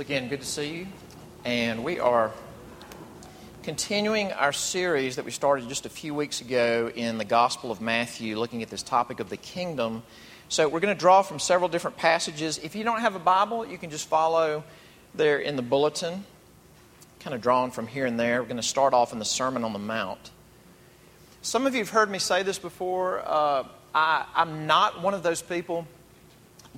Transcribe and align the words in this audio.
again, 0.00 0.28
good 0.28 0.40
to 0.40 0.46
see 0.46 0.76
you. 0.78 0.86
And 1.44 1.84
we 1.84 2.00
are 2.00 2.32
continuing 3.62 4.32
our 4.32 4.52
series 4.52 5.16
that 5.16 5.26
we 5.26 5.30
started 5.30 5.68
just 5.68 5.84
a 5.84 5.90
few 5.90 6.14
weeks 6.14 6.40
ago 6.40 6.90
in 6.94 7.18
the 7.18 7.24
Gospel 7.24 7.70
of 7.70 7.82
Matthew, 7.82 8.38
looking 8.38 8.62
at 8.62 8.70
this 8.70 8.82
topic 8.82 9.20
of 9.20 9.28
the 9.28 9.36
kingdom. 9.36 10.02
So 10.48 10.68
we're 10.68 10.80
going 10.80 10.94
to 10.94 10.98
draw 10.98 11.20
from 11.20 11.38
several 11.38 11.68
different 11.68 11.98
passages. 11.98 12.56
If 12.56 12.74
you 12.74 12.82
don't 12.82 13.00
have 13.00 13.14
a 13.14 13.18
Bible, 13.18 13.66
you 13.66 13.76
can 13.76 13.90
just 13.90 14.08
follow 14.08 14.64
there 15.14 15.38
in 15.38 15.56
the 15.56 15.62
bulletin, 15.62 16.24
kind 17.20 17.34
of 17.34 17.42
drawing 17.42 17.70
from 17.70 17.86
here 17.86 18.06
and 18.06 18.18
there. 18.18 18.40
We're 18.40 18.48
going 18.48 18.56
to 18.56 18.62
start 18.62 18.94
off 18.94 19.12
in 19.12 19.18
the 19.18 19.26
Sermon 19.26 19.64
on 19.64 19.74
the 19.74 19.78
Mount. 19.78 20.30
Some 21.42 21.66
of 21.66 21.74
you 21.74 21.80
have 21.80 21.90
heard 21.90 22.10
me 22.10 22.18
say 22.18 22.42
this 22.42 22.58
before. 22.58 23.22
Uh, 23.22 23.64
I, 23.94 24.24
I'm 24.34 24.66
not 24.66 25.02
one 25.02 25.12
of 25.12 25.22
those 25.22 25.42
people 25.42 25.86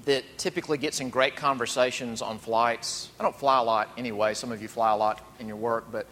that 0.04 0.24
typically 0.38 0.78
gets 0.78 1.00
in 1.00 1.10
great 1.10 1.36
conversations 1.36 2.22
on 2.22 2.38
flights. 2.38 3.10
I 3.20 3.22
don't 3.22 3.36
fly 3.36 3.58
a 3.58 3.62
lot 3.62 3.90
anyway. 3.96 4.34
Some 4.34 4.50
of 4.52 4.60
you 4.62 4.68
fly 4.68 4.90
a 4.90 4.96
lot 4.96 5.20
in 5.38 5.46
your 5.46 5.56
work, 5.56 5.86
but 5.92 6.06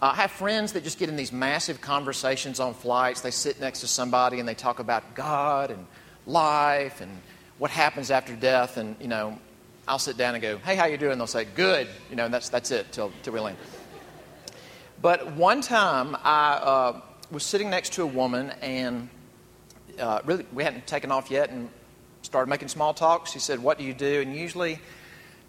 uh, 0.00 0.12
I 0.12 0.14
have 0.16 0.30
friends 0.30 0.72
that 0.72 0.84
just 0.84 0.98
get 0.98 1.08
in 1.08 1.16
these 1.16 1.32
massive 1.32 1.80
conversations 1.80 2.60
on 2.60 2.74
flights. 2.74 3.20
They 3.20 3.30
sit 3.30 3.60
next 3.60 3.80
to 3.80 3.86
somebody 3.86 4.40
and 4.40 4.48
they 4.48 4.54
talk 4.54 4.78
about 4.78 5.14
God 5.14 5.70
and 5.70 5.86
life 6.26 7.00
and 7.00 7.10
what 7.58 7.70
happens 7.70 8.10
after 8.10 8.34
death. 8.34 8.76
And, 8.76 8.96
you 9.00 9.08
know, 9.08 9.38
I'll 9.86 9.98
sit 9.98 10.16
down 10.16 10.34
and 10.34 10.42
go, 10.42 10.58
hey, 10.58 10.76
how 10.76 10.86
you 10.86 10.96
doing? 10.96 11.18
They'll 11.18 11.26
say, 11.26 11.44
good. 11.44 11.88
You 12.10 12.16
know, 12.16 12.24
and 12.24 12.34
that's, 12.34 12.48
that's 12.48 12.70
it 12.70 12.92
till, 12.92 13.12
till 13.22 13.32
we 13.32 13.40
land. 13.40 13.56
But 15.00 15.32
one 15.32 15.60
time 15.60 16.16
I 16.24 16.52
uh, 16.54 17.00
was 17.30 17.44
sitting 17.44 17.70
next 17.70 17.94
to 17.94 18.02
a 18.02 18.06
woman 18.06 18.50
and 18.62 19.08
uh, 19.98 20.20
really 20.24 20.46
we 20.52 20.64
hadn't 20.64 20.86
taken 20.86 21.12
off 21.12 21.30
yet 21.30 21.50
and 21.50 21.68
started 22.24 22.48
making 22.48 22.68
small 22.68 22.94
talk. 22.94 23.26
She 23.26 23.38
said, 23.38 23.62
What 23.62 23.78
do 23.78 23.84
you 23.84 23.94
do? 23.94 24.20
And 24.20 24.34
usually 24.34 24.78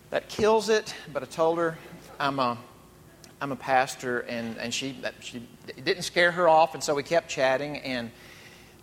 that 0.09 0.29
kills 0.29 0.69
it, 0.69 0.93
but 1.11 1.23
I 1.23 1.25
told 1.25 1.57
her 1.57 1.77
I'm 2.19 2.39
a, 2.39 2.57
I'm 3.41 3.51
a 3.51 3.55
pastor, 3.55 4.19
and, 4.21 4.57
and 4.57 4.73
she, 4.73 4.93
that, 5.01 5.15
she 5.19 5.47
didn't 5.83 6.03
scare 6.03 6.31
her 6.31 6.47
off, 6.47 6.73
and 6.73 6.83
so 6.83 6.95
we 6.95 7.03
kept 7.03 7.29
chatting. 7.29 7.77
And 7.79 8.11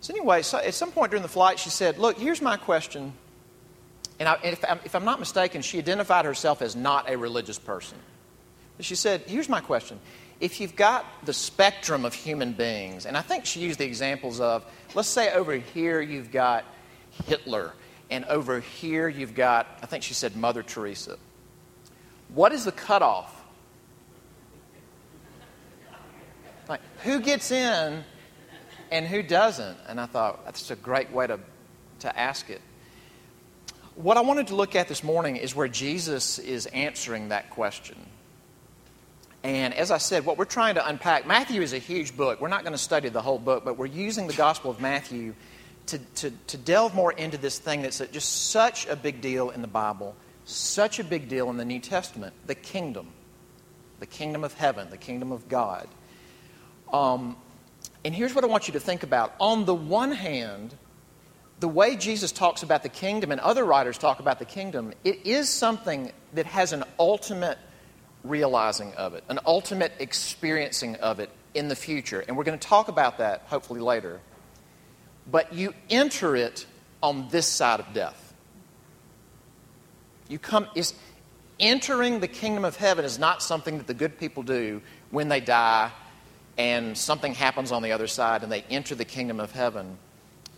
so, 0.01 0.13
anyway, 0.13 0.41
so 0.41 0.57
at 0.57 0.73
some 0.73 0.91
point 0.91 1.11
during 1.11 1.23
the 1.23 1.29
flight, 1.29 1.59
she 1.59 1.69
said, 1.69 1.97
Look, 1.97 2.17
here's 2.17 2.41
my 2.41 2.57
question. 2.57 3.13
And, 4.19 4.29
I, 4.29 4.33
and 4.43 4.53
if, 4.53 4.63
I'm, 4.67 4.79
if 4.85 4.95
I'm 4.95 5.05
not 5.05 5.19
mistaken, 5.19 5.61
she 5.61 5.79
identified 5.79 6.25
herself 6.25 6.61
as 6.61 6.75
not 6.75 7.09
a 7.09 7.17
religious 7.17 7.57
person. 7.57 7.97
But 8.77 8.85
she 8.85 8.95
said, 8.95 9.21
Here's 9.21 9.49
my 9.49 9.61
question. 9.61 9.99
If 10.39 10.59
you've 10.59 10.75
got 10.75 11.05
the 11.25 11.33
spectrum 11.33 12.05
of 12.05 12.13
human 12.13 12.53
beings, 12.53 13.05
and 13.05 13.15
I 13.15 13.21
think 13.21 13.45
she 13.45 13.61
used 13.61 13.79
the 13.79 13.85
examples 13.85 14.41
of, 14.41 14.65
let's 14.93 15.07
say 15.07 15.31
over 15.33 15.53
here 15.53 16.01
you've 16.01 16.31
got 16.31 16.65
Hitler, 17.25 17.73
and 18.13 18.25
over 18.25 18.59
here 18.59 19.09
you've 19.09 19.33
got, 19.33 19.65
I 19.81 19.87
think 19.87 20.03
she 20.03 20.13
said 20.13 20.35
Mother 20.35 20.61
Teresa. 20.61 21.17
What 22.29 22.51
is 22.51 22.63
the 22.63 22.71
cutoff? 22.71 23.43
Like, 26.69 26.81
who 27.03 27.19
gets 27.21 27.49
in 27.49 28.03
and 28.91 29.07
who 29.07 29.23
doesn't? 29.23 29.77
And 29.87 29.99
I 29.99 30.05
thought, 30.05 30.45
that's 30.45 30.69
a 30.69 30.75
great 30.75 31.11
way 31.11 31.25
to, 31.25 31.39
to 32.01 32.19
ask 32.19 32.51
it. 32.51 32.61
What 33.95 34.17
I 34.17 34.21
wanted 34.21 34.47
to 34.47 34.55
look 34.55 34.75
at 34.75 34.87
this 34.87 35.03
morning 35.03 35.37
is 35.37 35.55
where 35.55 35.67
Jesus 35.67 36.37
is 36.37 36.67
answering 36.67 37.29
that 37.29 37.49
question. 37.49 37.97
And 39.41 39.73
as 39.73 39.89
I 39.89 39.97
said, 39.97 40.23
what 40.23 40.37
we're 40.37 40.45
trying 40.45 40.75
to 40.75 40.87
unpack, 40.87 41.25
Matthew 41.25 41.63
is 41.63 41.73
a 41.73 41.79
huge 41.79 42.15
book. 42.15 42.39
We're 42.39 42.47
not 42.47 42.61
going 42.61 42.73
to 42.73 42.77
study 42.77 43.09
the 43.09 43.23
whole 43.23 43.39
book, 43.39 43.65
but 43.65 43.75
we're 43.75 43.87
using 43.87 44.27
the 44.27 44.33
Gospel 44.33 44.69
of 44.69 44.79
Matthew 44.79 45.33
to, 45.87 45.97
to, 45.97 46.31
to 46.47 46.57
delve 46.57 46.95
more 46.95 47.11
into 47.11 47.37
this 47.37 47.59
thing 47.59 47.81
that's 47.81 47.99
just 48.11 48.49
such 48.49 48.87
a 48.87 48.95
big 48.95 49.21
deal 49.21 49.49
in 49.49 49.61
the 49.61 49.67
Bible, 49.67 50.15
such 50.45 50.99
a 50.99 51.03
big 51.03 51.29
deal 51.29 51.49
in 51.49 51.57
the 51.57 51.65
New 51.65 51.79
Testament 51.79 52.33
the 52.47 52.55
kingdom, 52.55 53.07
the 53.99 54.05
kingdom 54.05 54.43
of 54.43 54.53
heaven, 54.53 54.89
the 54.89 54.97
kingdom 54.97 55.31
of 55.31 55.47
God. 55.47 55.87
Um, 56.91 57.37
and 58.05 58.13
here's 58.13 58.35
what 58.35 58.43
I 58.43 58.47
want 58.47 58.67
you 58.67 58.73
to 58.73 58.79
think 58.79 59.03
about. 59.03 59.33
On 59.39 59.65
the 59.65 59.73
one 59.73 60.11
hand, 60.11 60.75
the 61.59 61.67
way 61.67 61.95
Jesus 61.95 62.31
talks 62.31 62.63
about 62.63 62.83
the 62.83 62.89
kingdom 62.89 63.31
and 63.31 63.39
other 63.39 63.63
writers 63.63 63.97
talk 63.97 64.19
about 64.19 64.39
the 64.39 64.45
kingdom, 64.45 64.93
it 65.03 65.25
is 65.25 65.49
something 65.49 66.11
that 66.33 66.45
has 66.45 66.73
an 66.73 66.83
ultimate 66.99 67.57
realizing 68.23 68.93
of 68.95 69.13
it, 69.13 69.23
an 69.29 69.39
ultimate 69.45 69.93
experiencing 69.99 70.95
of 70.97 71.19
it 71.19 71.29
in 71.53 71.67
the 71.67 71.75
future. 71.75 72.23
And 72.27 72.37
we're 72.37 72.43
going 72.43 72.59
to 72.59 72.67
talk 72.67 72.87
about 72.87 73.17
that 73.19 73.43
hopefully 73.47 73.79
later 73.79 74.19
but 75.29 75.53
you 75.53 75.73
enter 75.89 76.35
it 76.35 76.65
on 77.01 77.27
this 77.29 77.47
side 77.47 77.79
of 77.79 77.93
death. 77.93 78.33
You 80.27 80.39
come 80.39 80.67
is 80.75 80.93
entering 81.59 82.19
the 82.19 82.27
kingdom 82.27 82.65
of 82.65 82.75
heaven 82.75 83.05
is 83.05 83.19
not 83.19 83.43
something 83.43 83.77
that 83.77 83.87
the 83.87 83.93
good 83.93 84.17
people 84.17 84.43
do 84.43 84.81
when 85.11 85.29
they 85.29 85.39
die 85.39 85.91
and 86.57 86.97
something 86.97 87.33
happens 87.33 87.71
on 87.71 87.81
the 87.81 87.91
other 87.91 88.07
side 88.07 88.43
and 88.43 88.51
they 88.51 88.63
enter 88.69 88.95
the 88.95 89.05
kingdom 89.05 89.39
of 89.39 89.51
heaven. 89.51 89.97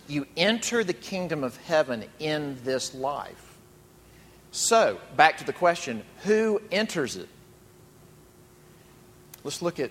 You 0.08 0.26
enter 0.36 0.84
the 0.84 0.92
kingdom 0.92 1.42
of 1.42 1.56
heaven 1.58 2.04
in 2.18 2.58
this 2.64 2.94
life. 2.94 3.58
So, 4.52 4.98
back 5.16 5.38
to 5.38 5.44
the 5.44 5.52
question 5.52 6.02
who 6.22 6.60
enters 6.70 7.16
it? 7.16 7.28
Let's 9.44 9.62
look 9.62 9.78
at 9.78 9.90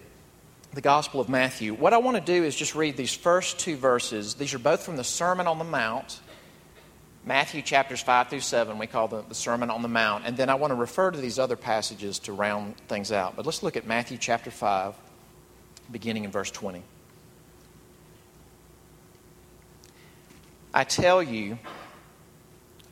the 0.76 0.82
Gospel 0.82 1.22
of 1.22 1.30
Matthew. 1.30 1.74
What 1.74 1.94
I 1.94 2.00
want 2.00 2.18
to 2.18 2.22
do 2.22 2.44
is 2.44 2.54
just 2.54 2.76
read 2.76 2.98
these 2.98 3.14
first 3.14 3.60
two 3.60 3.78
verses. 3.78 4.36
These 4.36 4.54
are 4.54 4.60
both 4.60 4.84
from 4.84 4.98
the 4.98 5.06
Sermon 5.06 5.48
on 5.48 5.58
the 5.58 5.64
Mount, 5.64 6.20
Matthew 7.24 7.62
chapters 7.62 8.02
5 8.02 8.28
through 8.28 8.42
7. 8.42 8.78
We 8.78 8.86
call 8.86 9.08
the, 9.08 9.22
the 9.22 9.36
Sermon 9.36 9.70
on 9.70 9.82
the 9.82 9.88
Mount. 9.88 10.26
And 10.28 10.36
then 10.36 10.50
I 10.50 10.56
want 10.56 10.72
to 10.72 10.76
refer 10.76 11.12
to 11.12 11.18
these 11.18 11.40
other 11.40 11.56
passages 11.56 12.20
to 12.20 12.34
round 12.34 12.76
things 12.90 13.14
out. 13.14 13.38
But 13.38 13.46
let's 13.46 13.64
look 13.64 13.78
at 13.78 13.88
Matthew 13.88 14.18
chapter 14.18 14.52
5, 14.52 14.96
beginning 15.90 16.26
in 16.26 16.32
verse 16.32 16.52
20. 16.52 16.84
I 20.74 20.84
tell 20.84 21.24
you, 21.24 21.58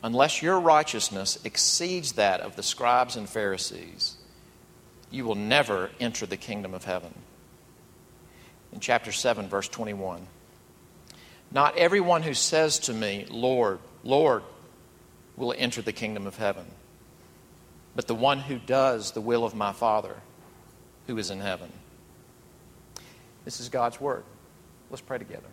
unless 0.01 0.41
your 0.41 0.57
righteousness 0.57 1.37
exceeds 1.43 2.13
that 2.13 2.39
of 2.39 2.55
the 2.55 2.63
scribes 2.63 3.17
and 3.17 3.29
Pharisees, 3.29 4.15
you 5.11 5.25
will 5.25 5.35
never 5.35 5.91
enter 5.99 6.25
the 6.25 6.37
kingdom 6.37 6.73
of 6.73 6.85
heaven 6.85 7.13
in 8.73 8.79
chapter 8.79 9.11
7, 9.11 9.47
verse 9.47 9.67
21. 9.67 10.25
Not 11.51 11.77
everyone 11.77 12.23
who 12.23 12.33
says 12.33 12.79
to 12.79 12.93
me, 12.93 13.27
Lord, 13.29 13.79
Lord, 14.03 14.43
will 15.37 15.53
enter 15.55 15.81
the 15.81 15.91
kingdom 15.91 16.25
of 16.25 16.37
heaven, 16.37 16.65
but 17.95 18.07
the 18.07 18.15
one 18.15 18.39
who 18.39 18.57
does 18.57 19.11
the 19.11 19.21
will 19.21 19.45
of 19.45 19.53
my 19.53 19.71
Father 19.71 20.15
who 21.07 21.17
is 21.17 21.29
in 21.29 21.39
heaven. 21.39 21.71
This 23.45 23.59
is 23.59 23.69
God's 23.69 24.01
word. 24.01 24.23
Let's 24.89 25.01
pray 25.01 25.17
together. 25.17 25.43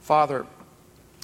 Father, 0.00 0.46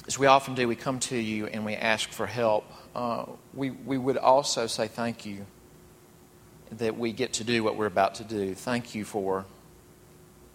as 0.07 0.19
we 0.19 0.27
often 0.27 0.53
do, 0.55 0.67
we 0.67 0.75
come 0.75 0.99
to 0.99 1.17
you 1.17 1.47
and 1.47 1.65
we 1.65 1.73
ask 1.73 2.09
for 2.09 2.27
help. 2.27 2.65
Uh, 2.93 3.25
we, 3.53 3.71
we 3.71 3.97
would 3.97 4.17
also 4.17 4.67
say 4.67 4.87
thank 4.87 5.25
you 5.25 5.45
that 6.71 6.97
we 6.97 7.11
get 7.11 7.33
to 7.33 7.43
do 7.43 7.63
what 7.63 7.75
we're 7.77 7.85
about 7.85 8.15
to 8.15 8.23
do. 8.23 8.55
Thank 8.55 8.95
you 8.95 9.05
for 9.05 9.45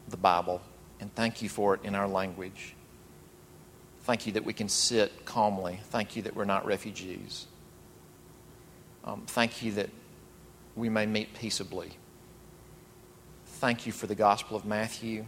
the 0.08 0.16
Bible, 0.16 0.60
and 1.00 1.14
thank 1.14 1.42
you 1.42 1.48
for 1.48 1.74
it 1.74 1.80
in 1.84 1.94
our 1.94 2.08
language. 2.08 2.74
Thank 4.02 4.26
you 4.26 4.32
that 4.32 4.44
we 4.44 4.52
can 4.52 4.68
sit 4.68 5.24
calmly. 5.24 5.80
Thank 5.90 6.16
you 6.16 6.22
that 6.22 6.34
we're 6.34 6.44
not 6.44 6.66
refugees. 6.66 7.46
Um, 9.04 9.22
thank 9.26 9.62
you 9.62 9.72
that 9.72 9.90
we 10.74 10.88
may 10.88 11.06
meet 11.06 11.34
peaceably. 11.34 11.92
Thank 13.46 13.86
you 13.86 13.92
for 13.92 14.06
the 14.06 14.14
Gospel 14.14 14.56
of 14.56 14.64
Matthew. 14.64 15.26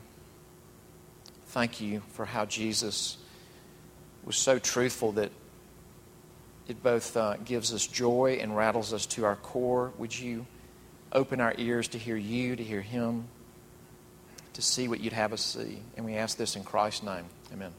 Thank 1.47 1.81
you 1.81 2.03
for 2.09 2.25
how 2.25 2.47
Jesus 2.47 3.19
was 4.25 4.37
so 4.37 4.59
truthful 4.59 5.13
that 5.13 5.31
it 6.67 6.83
both 6.83 7.17
uh, 7.17 7.37
gives 7.45 7.75
us 7.75 7.87
joy 7.87 8.39
and 8.41 8.57
rattles 8.57 8.93
us 8.93 9.05
to 9.07 9.25
our 9.25 9.37
core. 9.37 9.93
Would 9.99 10.19
you? 10.19 10.47
Open 11.13 11.41
our 11.41 11.55
ears 11.59 11.89
to 11.89 11.99
hear 11.99 12.17
you, 12.17 12.57
to 12.57 12.63
hear 12.63 12.81
Him, 12.81 13.25
to 14.55 14.63
see 14.63 14.89
what 14.89 15.01
you'd 15.01 15.13
have 15.13 15.33
us 15.33 15.43
see. 15.43 15.81
And 15.97 16.05
we 16.05 16.15
ask 16.15 16.37
this 16.37 16.57
in 16.57 16.65
Christ's 16.65 17.03
name. 17.03 17.25
Amen. 17.53 17.73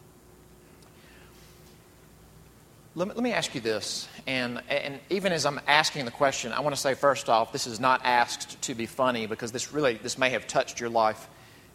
Let 2.95 3.07
me, 3.07 3.13
let 3.15 3.23
me 3.23 3.31
ask 3.31 3.55
you 3.55 3.61
this, 3.61 4.07
and, 4.27 4.61
and 4.69 4.99
even 5.09 5.31
as 5.33 5.47
I'm 5.47 5.59
asking 5.65 6.05
the 6.05 6.11
question, 6.11 6.53
I 6.53 6.59
want 6.59 6.75
to 6.75 6.81
say 6.81 6.93
first 6.93 7.27
off, 7.27 7.51
this 7.51 7.65
is 7.65 7.79
not 7.79 8.01
asked 8.03 8.61
to 8.63 8.75
be 8.75 8.85
funny 8.85 9.25
because 9.25 9.51
this 9.51 9.73
really 9.73 9.95
this 9.95 10.19
may 10.19 10.29
have 10.29 10.45
touched 10.45 10.79
your 10.79 10.91
life 10.91 11.27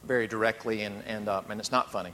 very 0.04 0.28
directly, 0.28 0.82
and, 0.82 1.02
and, 1.08 1.28
uh, 1.28 1.42
and 1.48 1.58
it's 1.58 1.72
not 1.72 1.90
funny. 1.90 2.12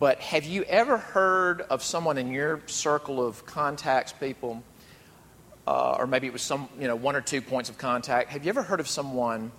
But 0.00 0.18
have 0.18 0.44
you 0.44 0.64
ever 0.64 0.98
heard 0.98 1.60
of 1.62 1.84
someone 1.84 2.18
in 2.18 2.32
your 2.32 2.60
circle 2.66 3.24
of 3.24 3.46
contacts, 3.46 4.12
people, 4.12 4.64
uh, 5.66 5.96
or 5.98 6.06
maybe 6.06 6.26
it 6.26 6.32
was 6.32 6.42
some, 6.42 6.68
you 6.78 6.88
know, 6.88 6.96
one 6.96 7.16
or 7.16 7.20
two 7.20 7.40
points 7.40 7.70
of 7.70 7.78
contact. 7.78 8.30
Have 8.30 8.44
you 8.44 8.48
ever 8.48 8.62
heard 8.62 8.80
of 8.80 8.88
someone 8.88 9.52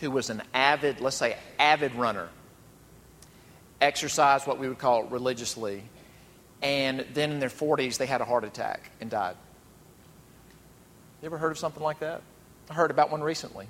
who 0.00 0.10
was 0.10 0.30
an 0.30 0.42
avid, 0.52 1.00
let's 1.00 1.16
say, 1.16 1.36
avid 1.58 1.94
runner, 1.94 2.28
exercise 3.80 4.46
what 4.46 4.58
we 4.58 4.68
would 4.68 4.78
call 4.78 5.04
religiously, 5.04 5.82
and 6.62 7.06
then 7.14 7.32
in 7.32 7.40
their 7.40 7.48
40s 7.48 7.98
they 7.98 8.06
had 8.06 8.20
a 8.20 8.24
heart 8.24 8.44
attack 8.44 8.90
and 9.00 9.10
died. 9.10 9.36
You 11.22 11.26
ever 11.26 11.38
heard 11.38 11.52
of 11.52 11.58
something 11.58 11.82
like 11.82 12.00
that? 12.00 12.22
I 12.70 12.74
heard 12.74 12.90
about 12.90 13.10
one 13.10 13.22
recently. 13.22 13.68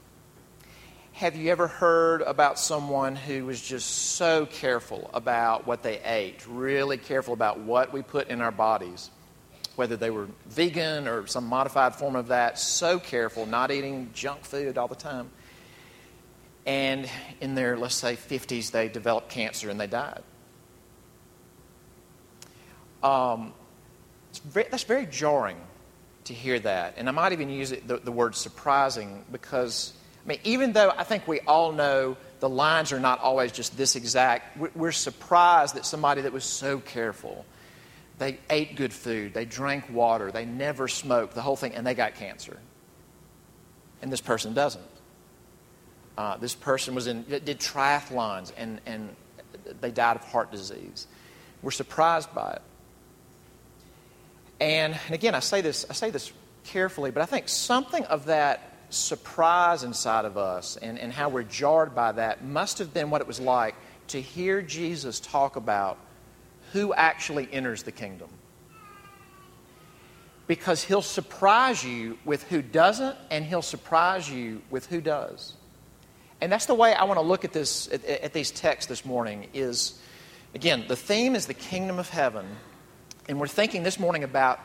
Have 1.12 1.34
you 1.34 1.50
ever 1.50 1.66
heard 1.66 2.20
about 2.20 2.58
someone 2.58 3.16
who 3.16 3.46
was 3.46 3.60
just 3.60 3.88
so 4.16 4.44
careful 4.44 5.10
about 5.14 5.66
what 5.66 5.82
they 5.82 5.98
ate, 6.04 6.46
really 6.46 6.98
careful 6.98 7.32
about 7.32 7.58
what 7.58 7.92
we 7.92 8.02
put 8.02 8.28
in 8.28 8.42
our 8.42 8.50
bodies, 8.50 9.10
whether 9.76 9.96
they 9.96 10.10
were 10.10 10.28
vegan 10.46 11.06
or 11.06 11.26
some 11.26 11.46
modified 11.46 11.94
form 11.94 12.16
of 12.16 12.28
that, 12.28 12.58
so 12.58 12.98
careful, 12.98 13.46
not 13.46 13.70
eating 13.70 14.10
junk 14.14 14.44
food 14.44 14.78
all 14.78 14.88
the 14.88 14.94
time. 14.94 15.30
And 16.64 17.08
in 17.40 17.54
their, 17.54 17.76
let's 17.76 17.94
say, 17.94 18.16
50s, 18.16 18.72
they 18.72 18.88
developed 18.88 19.28
cancer 19.28 19.70
and 19.70 19.78
they 19.78 19.86
died. 19.86 20.22
Um, 23.02 23.52
very, 24.48 24.66
that's 24.70 24.82
very 24.82 25.06
jarring 25.06 25.58
to 26.24 26.34
hear 26.34 26.58
that. 26.58 26.94
And 26.96 27.08
I 27.08 27.12
might 27.12 27.32
even 27.32 27.50
use 27.50 27.70
it, 27.70 27.86
the, 27.86 27.98
the 27.98 28.10
word 28.10 28.34
surprising 28.34 29.24
because, 29.30 29.92
I 30.24 30.28
mean, 30.28 30.38
even 30.42 30.72
though 30.72 30.92
I 30.96 31.04
think 31.04 31.28
we 31.28 31.40
all 31.40 31.72
know 31.72 32.16
the 32.40 32.48
lines 32.48 32.92
are 32.92 33.00
not 33.00 33.20
always 33.20 33.52
just 33.52 33.76
this 33.76 33.94
exact, 33.94 34.58
we're 34.74 34.92
surprised 34.92 35.76
that 35.76 35.86
somebody 35.86 36.22
that 36.22 36.32
was 36.32 36.44
so 36.44 36.80
careful, 36.80 37.46
they 38.18 38.38
ate 38.48 38.76
good 38.76 38.92
food, 38.92 39.34
they 39.34 39.44
drank 39.44 39.90
water, 39.90 40.30
they 40.30 40.46
never 40.46 40.88
smoked, 40.88 41.34
the 41.34 41.42
whole 41.42 41.56
thing, 41.56 41.74
and 41.74 41.86
they 41.86 41.94
got 41.94 42.14
cancer. 42.14 42.58
And 44.02 44.10
this 44.10 44.20
person 44.20 44.54
doesn't. 44.54 44.82
Uh, 46.16 46.36
this 46.38 46.54
person 46.54 46.94
was 46.94 47.06
in, 47.06 47.24
did 47.24 47.60
triathlons 47.60 48.52
and, 48.56 48.80
and 48.86 49.14
they 49.80 49.90
died 49.90 50.16
of 50.16 50.24
heart 50.24 50.50
disease. 50.50 51.06
We're 51.62 51.70
surprised 51.70 52.34
by 52.34 52.52
it. 52.52 52.62
And, 54.60 54.98
and 55.06 55.14
again, 55.14 55.34
I 55.34 55.40
say 55.40 55.60
this, 55.60 55.84
I 55.90 55.92
say 55.92 56.10
this 56.10 56.32
carefully, 56.64 57.10
but 57.10 57.22
I 57.22 57.26
think 57.26 57.48
something 57.48 58.04
of 58.04 58.26
that 58.26 58.72
surprise 58.88 59.82
inside 59.82 60.24
of 60.24 60.38
us 60.38 60.76
and, 60.76 60.98
and 60.98 61.12
how 61.12 61.28
we're 61.28 61.42
jarred 61.42 61.94
by 61.94 62.12
that 62.12 62.44
must 62.44 62.78
have 62.78 62.94
been 62.94 63.10
what 63.10 63.20
it 63.20 63.26
was 63.26 63.40
like 63.40 63.74
to 64.08 64.20
hear 64.20 64.62
Jesus 64.62 65.20
talk 65.20 65.56
about 65.56 65.98
who 66.72 66.92
actually 66.94 67.48
enters 67.52 67.82
the 67.82 67.92
kingdom. 67.92 68.28
Because 70.46 70.82
he'll 70.82 71.02
surprise 71.02 71.82
you 71.84 72.18
with 72.24 72.44
who 72.44 72.62
doesn't, 72.62 73.16
and 73.30 73.44
he'll 73.44 73.62
surprise 73.62 74.30
you 74.30 74.62
with 74.70 74.86
who 74.86 75.00
does. 75.00 75.54
And 76.40 76.52
that's 76.52 76.66
the 76.66 76.74
way 76.74 76.94
I 76.94 77.04
want 77.04 77.18
to 77.18 77.26
look 77.26 77.44
at 77.44 77.52
this 77.52 77.88
at, 77.92 78.04
at 78.04 78.32
these 78.32 78.50
texts 78.50 78.88
this 78.88 79.04
morning 79.04 79.48
is 79.54 79.98
again, 80.54 80.84
the 80.86 80.96
theme 80.96 81.34
is 81.34 81.46
the 81.46 81.54
kingdom 81.54 81.98
of 81.98 82.08
heaven 82.10 82.46
and 83.28 83.40
we're 83.40 83.48
thinking 83.48 83.82
this 83.82 83.98
morning 83.98 84.22
about 84.22 84.60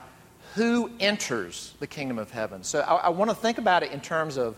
who 0.55 0.91
enters 0.99 1.73
the 1.79 1.87
kingdom 1.87 2.19
of 2.19 2.29
heaven. 2.29 2.63
So 2.63 2.81
I, 2.81 2.95
I 2.95 3.09
want 3.09 3.31
to 3.31 3.35
think 3.35 3.57
about 3.57 3.83
it 3.83 3.91
in 3.91 4.01
terms 4.01 4.37
of 4.37 4.55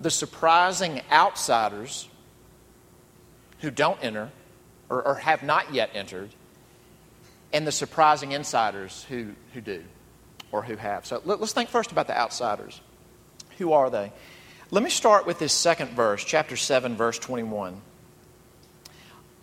the 0.00 0.10
surprising 0.10 1.02
outsiders 1.10 2.08
who 3.60 3.70
don't 3.70 4.02
enter 4.02 4.30
or, 4.88 5.06
or 5.06 5.14
have 5.16 5.42
not 5.42 5.74
yet 5.74 5.90
entered, 5.94 6.30
and 7.52 7.66
the 7.66 7.72
surprising 7.72 8.32
insiders 8.32 9.04
who, 9.08 9.32
who 9.52 9.60
do 9.60 9.82
or 10.50 10.62
who 10.62 10.76
have. 10.76 11.06
So 11.06 11.20
let, 11.24 11.40
us 11.40 11.52
think 11.52 11.70
first 11.70 11.92
about 11.92 12.06
the 12.06 12.18
outsiders. 12.18 12.80
Who 13.58 13.72
are 13.72 13.90
they? 13.90 14.12
Let 14.70 14.82
me 14.82 14.90
start 14.90 15.26
with 15.26 15.38
this 15.38 15.52
second 15.52 15.90
verse, 15.90 16.24
chapter 16.24 16.56
7, 16.56 16.96
verse 16.96 17.18
21. 17.18 17.80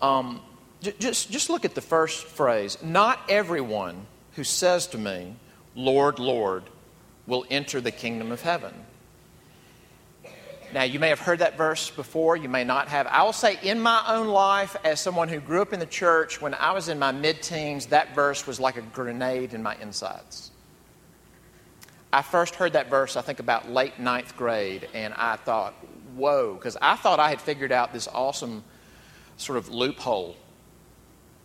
Um, 0.01 0.41
just, 0.81 1.29
just 1.29 1.49
look 1.49 1.65
at 1.65 1.75
the 1.75 1.81
first 1.81 2.25
phrase. 2.25 2.77
Not 2.81 3.19
everyone 3.29 4.05
who 4.35 4.43
says 4.43 4.87
to 4.87 4.97
me, 4.97 5.35
Lord, 5.75 6.19
Lord, 6.19 6.63
will 7.27 7.45
enter 7.49 7.79
the 7.79 7.91
kingdom 7.91 8.31
of 8.31 8.41
heaven. 8.41 8.73
Now, 10.73 10.83
you 10.83 10.99
may 10.99 11.09
have 11.09 11.19
heard 11.19 11.39
that 11.39 11.57
verse 11.57 11.89
before, 11.89 12.37
you 12.37 12.49
may 12.49 12.63
not 12.63 12.87
have. 12.89 13.07
I 13.07 13.23
will 13.23 13.33
say, 13.33 13.57
in 13.63 13.79
my 13.79 14.03
own 14.07 14.27
life, 14.27 14.75
as 14.83 14.99
someone 14.99 15.27
who 15.27 15.39
grew 15.39 15.61
up 15.61 15.73
in 15.73 15.79
the 15.79 15.85
church, 15.85 16.41
when 16.41 16.53
I 16.53 16.71
was 16.73 16.89
in 16.89 16.99
my 16.99 17.11
mid 17.11 17.41
teens, 17.41 17.87
that 17.87 18.13
verse 18.13 18.45
was 18.45 18.59
like 18.59 18.77
a 18.77 18.81
grenade 18.81 19.53
in 19.53 19.63
my 19.63 19.75
insides. 19.81 20.51
I 22.11 22.21
first 22.21 22.55
heard 22.55 22.73
that 22.73 22.89
verse, 22.89 23.15
I 23.15 23.21
think, 23.21 23.39
about 23.39 23.69
late 23.69 23.99
ninth 23.99 24.35
grade, 24.35 24.87
and 24.93 25.13
I 25.15 25.35
thought, 25.35 25.73
whoa, 26.15 26.55
because 26.55 26.77
I 26.81 26.95
thought 26.95 27.19
I 27.19 27.29
had 27.29 27.41
figured 27.41 27.71
out 27.71 27.93
this 27.93 28.07
awesome 28.07 28.63
sort 29.37 29.57
of 29.57 29.69
loophole 29.69 30.35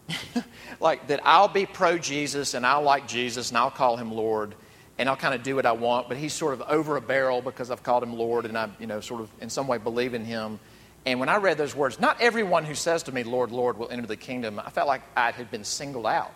like 0.81 1.07
that 1.07 1.21
I'll 1.25 1.49
be 1.49 1.67
pro 1.67 1.97
Jesus 1.97 2.55
and 2.55 2.67
I'll 2.67 2.83
like 2.83 3.07
Jesus 3.07 3.51
and 3.51 3.59
I'll 3.59 3.71
call 3.71 3.97
him 3.97 4.13
Lord 4.13 4.55
and 4.99 5.09
I'll 5.09 5.17
kind 5.17 5.35
of 5.35 5.43
do 5.43 5.57
what 5.57 5.67
I 5.67 5.73
want, 5.73 6.09
but 6.09 6.17
he's 6.17 6.33
sort 6.33 6.55
of 6.55 6.63
over 6.63 6.97
a 6.97 7.01
barrel 7.01 7.43
because 7.43 7.71
I've 7.71 7.83
called 7.83 8.03
him 8.03 8.15
Lord 8.15 8.45
and 8.47 8.57
I, 8.57 8.69
you 8.79 8.87
know, 8.87 9.01
sort 9.01 9.21
of 9.21 9.31
in 9.41 9.51
some 9.51 9.67
way 9.67 9.79
believe 9.79 10.15
in 10.15 10.25
him. 10.25 10.61
And 11.07 11.21
when 11.21 11.29
I 11.29 11.37
read 11.37 11.59
those 11.59 11.75
words, 11.75 12.01
not 12.01 12.21
everyone 12.21 12.65
who 12.65 12.75
says 12.75 13.03
to 13.05 13.13
me, 13.13 13.25
Lord, 13.25 13.51
Lord, 13.51 13.77
will 13.77 13.91
enter 13.91 14.07
the 14.07 14.17
kingdom, 14.17 14.61
I 14.65 14.71
felt 14.71 14.89
like 14.89 15.03
I 15.17 15.33
had 15.33 15.51
been 15.51 15.65
singled 15.65 16.07
out. 16.07 16.33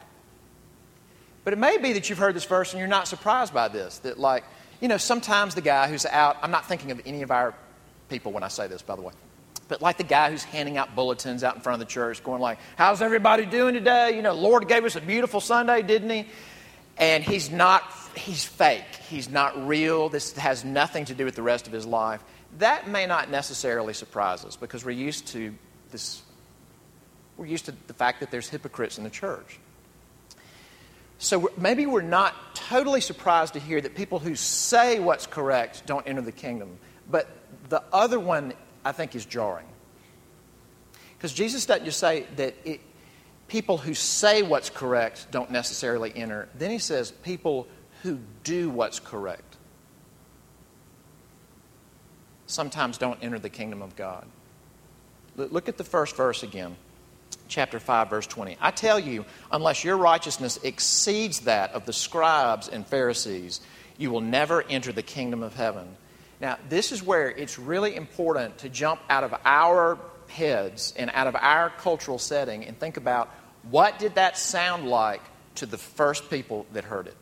But 1.45 1.53
it 1.53 1.59
may 1.59 1.79
be 1.79 1.95
that 1.95 2.11
you've 2.11 2.19
heard 2.19 2.35
this 2.35 2.45
verse 2.45 2.73
and 2.73 2.79
you're 2.79 2.89
not 2.89 3.09
surprised 3.09 3.55
by 3.55 3.69
this. 3.69 3.99
That, 4.01 4.19
like, 4.19 4.45
you 4.81 4.89
know, 4.89 4.99
sometimes 4.99 5.55
the 5.55 5.63
guy 5.63 5.89
who's 5.89 6.05
out, 6.05 6.37
I'm 6.43 6.51
not 6.51 6.67
thinking 6.67 6.91
of 6.91 7.01
any 7.07 7.23
of 7.23 7.31
our 7.31 7.55
people 8.11 8.33
when 8.33 8.43
I 8.43 8.49
say 8.49 8.67
this, 8.67 8.83
by 8.83 8.97
the 8.97 9.03
way 9.03 9.13
but 9.69 9.83
like 9.83 9.99
the 9.99 10.05
guy 10.05 10.31
who's 10.31 10.43
handing 10.45 10.77
out 10.77 10.95
bulletins 10.95 11.45
out 11.45 11.55
in 11.55 11.61
front 11.61 11.81
of 11.81 11.87
the 11.87 11.93
church, 11.93 12.25
going 12.25 12.41
like, 12.41 12.59
"How's 12.77 13.03
everybody 13.03 13.45
doing 13.47 13.75
today? 13.75 14.17
You 14.17 14.23
know, 14.23 14.33
Lord 14.33 14.67
gave 14.67 14.85
us 14.85 14.97
a 14.97 15.01
beautiful 15.01 15.41
Sunday, 15.41 15.83
didn't 15.83 16.11
He?" 16.11 16.27
And 16.99 17.23
he's 17.23 17.51
not. 17.51 17.85
He's 18.17 18.45
fake. 18.45 18.85
He's 19.09 19.29
not 19.29 19.67
real. 19.67 20.09
This 20.09 20.33
has 20.37 20.65
nothing 20.65 21.05
to 21.07 21.15
do 21.15 21.25
with 21.25 21.37
the 21.37 21.43
rest 21.43 21.67
of 21.67 21.73
his 21.73 21.87
life. 21.87 22.23
That 22.59 22.89
may 22.89 23.07
not 23.07 23.31
necessarily 23.31 23.95
surprise 23.95 24.45
us 24.45 24.57
because 24.57 24.85
we're 24.85 24.91
used 24.91 25.29
to 25.29 25.55
this. 25.91 26.23
We're 27.37 27.47
used 27.47 27.67
to 27.67 27.75
the 27.87 27.95
fact 27.95 28.21
that 28.21 28.31
there's 28.31 28.49
hypocrites 28.49 28.99
in 28.99 29.05
the 29.05 29.11
church. 29.11 29.59
So 31.19 31.51
maybe 31.57 31.87
we're 31.87 32.03
not 32.03 32.35
totally 32.55 33.01
surprised 33.01 33.55
to 33.55 33.61
hear 33.61 33.81
that 33.81 33.95
people 33.95 34.19
who 34.19 34.35
say 34.35 35.01
what's 35.01 35.27
correct 35.27 35.85
don't 35.87 36.07
enter 36.07 36.23
the 36.23 36.33
kingdom. 36.33 36.79
But 37.11 37.29
the 37.69 37.83
other 37.93 38.21
one 38.21 38.55
I 38.85 38.93
think 38.93 39.15
is 39.15 39.25
jarring. 39.27 39.67
Because 41.17 41.33
Jesus 41.33 41.67
doesn't 41.67 41.85
just 41.85 41.99
say 41.99 42.27
that 42.37 42.55
it, 42.65 42.81
people 43.49 43.79
who 43.79 43.95
say 43.95 44.43
what's 44.43 44.71
correct 44.71 45.27
don't 45.31 45.51
necessarily 45.51 46.13
enter. 46.15 46.49
Then 46.57 46.71
he 46.71 46.79
says 46.79 47.11
people 47.11 47.67
who 48.03 48.19
do 48.45 48.71
what's 48.71 49.01
correct 49.01 49.57
sometimes 52.47 52.99
don't 52.99 53.23
enter 53.23 53.39
the 53.39 53.51
kingdom 53.51 53.83
of 53.83 53.95
God. 53.95 54.27
Look 55.37 55.69
at 55.69 55.77
the 55.77 55.85
first 55.85 56.17
verse 56.17 56.43
again, 56.43 56.77
chapter 57.47 57.79
5, 57.79 58.11
verse 58.11 58.27
20. 58.27 58.57
I 58.61 58.71
tell 58.73 58.99
you, 58.99 59.25
unless 59.53 59.85
your 59.85 59.97
righteousness 59.97 60.59
exceeds 60.65 61.41
that 61.41 61.73
of 61.73 61.87
the 61.87 61.93
scribes 61.93 62.69
and 62.69 62.87
Pharisees, 62.87 63.61
you 63.99 64.11
will 64.11 64.21
never 64.21 64.63
enter 64.63 64.91
the 64.91 65.03
kingdom 65.03 65.43
of 65.43 65.55
heaven. 65.55 65.87
Now, 66.41 66.59
this 66.69 66.91
is 66.91 67.03
where 67.03 67.31
it's 67.31 67.59
really 67.59 67.95
important 67.95 68.59
to 68.59 68.69
jump 68.69 69.01
out 69.09 69.25
of 69.25 69.35
our 69.45 69.99
heads 70.29 70.93
and 70.97 71.11
out 71.15 71.27
of 71.27 71.37
our 71.37 71.71
cultural 71.71 72.19
setting 72.19 72.65
and 72.65 72.79
think 72.79 72.97
about 72.97 73.33
what 73.71 73.99
did 73.99 74.15
that 74.17 74.39
sound 74.39 74.89
like 74.89 75.23
to 75.57 75.67
the 75.67 75.79
first 75.79 76.31
people 76.31 76.67
that 76.73 76.85
heard 76.85 77.07
it? 77.07 77.17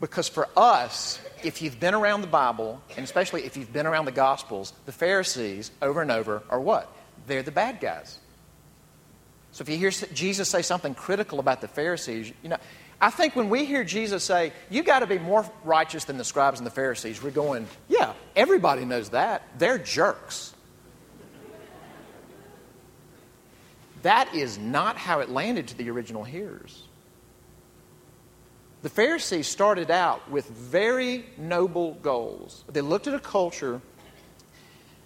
Because 0.00 0.28
for 0.28 0.48
us, 0.56 1.20
if 1.42 1.60
you've 1.60 1.80
been 1.80 1.94
around 1.94 2.20
the 2.20 2.28
Bible, 2.28 2.80
and 2.96 3.04
especially 3.04 3.44
if 3.44 3.56
you've 3.56 3.72
been 3.72 3.86
around 3.86 4.04
the 4.04 4.12
Gospels, 4.12 4.72
the 4.86 4.92
Pharisees 4.92 5.70
over 5.82 6.00
and 6.02 6.10
over 6.10 6.42
are 6.50 6.60
what? 6.60 6.90
They're 7.26 7.42
the 7.42 7.50
bad 7.50 7.80
guys. 7.80 8.18
So 9.52 9.62
if 9.62 9.68
you 9.68 9.76
hear 9.76 9.90
Jesus 9.90 10.48
say 10.48 10.62
something 10.62 10.94
critical 10.94 11.40
about 11.40 11.60
the 11.60 11.68
Pharisees, 11.68 12.32
you 12.42 12.48
know, 12.48 12.58
I 13.00 13.10
think 13.10 13.36
when 13.36 13.48
we 13.48 13.64
hear 13.64 13.84
Jesus 13.84 14.24
say, 14.24 14.52
You 14.70 14.82
got 14.82 15.00
to 15.00 15.06
be 15.06 15.18
more 15.18 15.48
righteous 15.64 16.04
than 16.04 16.16
the 16.16 16.24
scribes 16.24 16.60
and 16.60 16.66
the 16.66 16.70
Pharisees, 16.70 17.22
we're 17.22 17.30
going, 17.30 17.66
Yeah, 17.88 18.12
everybody 18.36 18.84
knows 18.84 19.10
that. 19.10 19.42
They're 19.58 19.78
jerks. 19.78 20.54
That 24.02 24.34
is 24.34 24.58
not 24.58 24.96
how 24.96 25.20
it 25.20 25.28
landed 25.28 25.68
to 25.68 25.76
the 25.76 25.90
original 25.90 26.24
hearers. 26.24 26.82
The 28.82 28.88
Pharisees 28.88 29.48
started 29.48 29.90
out 29.90 30.30
with 30.30 30.46
very 30.48 31.26
noble 31.36 31.94
goals. 31.94 32.64
They 32.68 32.80
looked 32.80 33.08
at 33.08 33.14
a 33.14 33.20
culture 33.20 33.80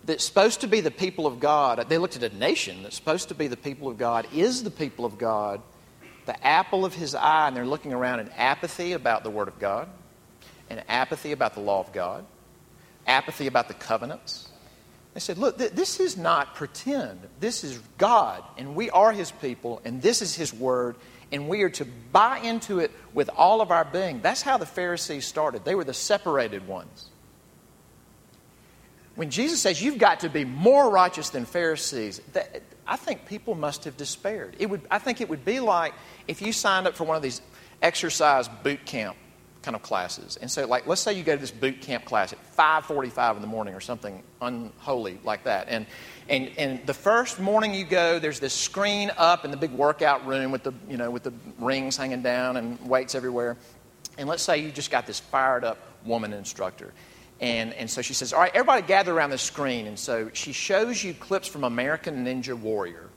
that's 0.05 0.25
supposed 0.25 0.61
to 0.61 0.67
be 0.67 0.81
the 0.81 0.91
people 0.91 1.27
of 1.27 1.41
God. 1.41 1.85
They 1.89 1.99
looked 1.99 2.17
at 2.17 2.23
a 2.23 2.37
nation 2.37 2.83
that's 2.83 2.97
supposed 2.97 3.29
to 3.29 3.35
be 3.35 3.49
the 3.49 3.57
people 3.57 3.89
of 3.89 3.97
God, 3.97 4.27
is 4.35 4.63
the 4.63 4.71
people 4.71 5.05
of 5.05 5.17
God 5.17 5.63
the 6.27 6.47
apple 6.47 6.85
of 6.85 6.95
his 6.95 7.15
eye, 7.15 7.49
and 7.49 7.57
they're 7.57 7.67
looking 7.67 7.93
around 7.93 8.21
in 8.21 8.29
apathy 8.31 8.93
about 8.93 9.25
the 9.25 9.31
Word 9.31 9.49
of 9.49 9.59
God, 9.59 9.89
and 10.71 10.83
apathy 10.89 11.33
about 11.33 11.55
the 11.55 11.61
law 11.61 11.81
of 11.81 11.93
God, 11.93 12.25
apathy 13.07 13.47
about 13.47 13.69
the 13.69 13.75
covenants. 13.75 14.49
They 15.15 15.21
said, 15.21 15.39
Look, 15.39 15.59
th- 15.59 15.73
this 15.73 16.01
is 16.01 16.17
not 16.17 16.55
pretend. 16.55 17.21
This 17.41 17.65
is 17.65 17.79
God, 17.99 18.43
and 18.57 18.75
we 18.75 18.91
are 18.91 19.13
His 19.13 19.31
people, 19.31 19.81
and 19.85 20.01
this 20.01 20.23
is 20.23 20.35
His 20.35 20.55
Word, 20.55 20.97
and 21.31 21.49
we 21.49 21.63
are 21.63 21.71
to 21.71 21.87
buy 22.13 22.39
into 22.39 22.79
it 22.79 22.91
with 23.13 23.29
all 23.37 23.61
of 23.61 23.71
our 23.71 23.85
being. 23.85 24.21
That's 24.21 24.43
how 24.43 24.59
the 24.59 24.67
Pharisees 24.67 25.27
started. 25.27 25.65
They 25.65 25.75
were 25.75 25.85
the 25.85 25.95
separated 25.95 26.67
ones. 26.67 27.09
When 29.15 29.31
Jesus 29.31 29.61
says 29.61 29.83
you've 29.83 29.99
got 29.99 30.21
to 30.21 30.31
be 30.31 30.45
more 30.45 30.91
righteous 30.91 31.29
than 31.29 31.45
Pharisees, 31.45 32.23
that, 32.33 32.63
I 32.87 32.97
think 32.97 33.27
people 33.27 33.55
must 33.55 33.85
have 33.85 33.97
despaired. 33.99 34.57
It 34.59 34.71
would, 34.71 34.81
I 34.91 34.99
think 34.99 35.21
it 35.21 35.29
would 35.29 35.45
be 35.45 35.61
like 35.61 35.93
if 36.27 36.41
you 36.41 36.53
signed 36.53 36.87
up 36.87 36.95
for 36.95 37.05
one 37.05 37.17
of 37.17 37.23
these 37.23 37.43
exercise 37.83 38.49
boot 38.49 38.87
camp 38.87 39.17
kind 39.63 39.75
of 39.75 39.83
classes. 39.83 40.37
And 40.41 40.51
so, 40.51 40.67
like, 40.67 40.87
let's 40.87 41.01
say 41.01 41.13
you 41.13 41.23
go 41.23 41.35
to 41.35 41.41
this 41.41 41.51
boot 41.51 41.81
camp 41.81 42.05
class 42.05 42.33
at 42.33 42.39
5:45 42.57 43.37
in 43.37 43.43
the 43.43 43.49
morning 43.49 43.75
or 43.75 43.81
something 43.81 44.23
unholy 44.41 45.19
like 45.25 45.45
that. 45.45 45.69
And 45.69 45.87
and 46.29 46.51
and 46.59 46.87
the 46.87 46.95
first 46.95 47.41
morning 47.41 47.75
you 47.75 47.85
go, 47.85 48.19
there's 48.19 48.41
this 48.41 48.55
screen 48.55 49.11
up 49.17 49.45
in 49.45 49.51
the 49.51 49.57
big 49.57 49.73
workout 49.73 50.27
room 50.27 50.51
with 50.51 50.63
the 50.63 50.75
you 50.89 50.97
know 50.97 51.11
with 51.11 51.23
the 51.23 51.33
rings 51.59 51.97
hanging 51.97 52.23
down 52.23 52.57
and 52.57 52.81
weights 52.89 53.15
everywhere. 53.15 53.57
And 54.19 54.29
let's 54.29 54.43
say 54.43 54.59
you 54.59 54.71
just 54.71 54.91
got 54.91 55.07
this 55.07 55.21
fired 55.21 55.65
up 55.65 55.79
woman 56.05 56.33
instructor. 56.33 56.93
And, 57.41 57.75
and 57.75 57.91
so 57.91 58.03
she 58.03 58.15
says, 58.15 58.33
All 58.33 58.41
right, 58.41 58.53
everybody 58.55 58.83
gather 58.83 59.13
around 59.13 59.31
the 59.31 59.39
screen. 59.39 59.87
And 59.87 59.99
so 59.99 60.31
she 60.33 60.53
shows 60.53 61.03
you 61.03 61.13
clips 61.13 61.49
from 61.49 61.65
American 61.65 62.25
Ninja 62.25 62.55
Warrior. 62.55 63.09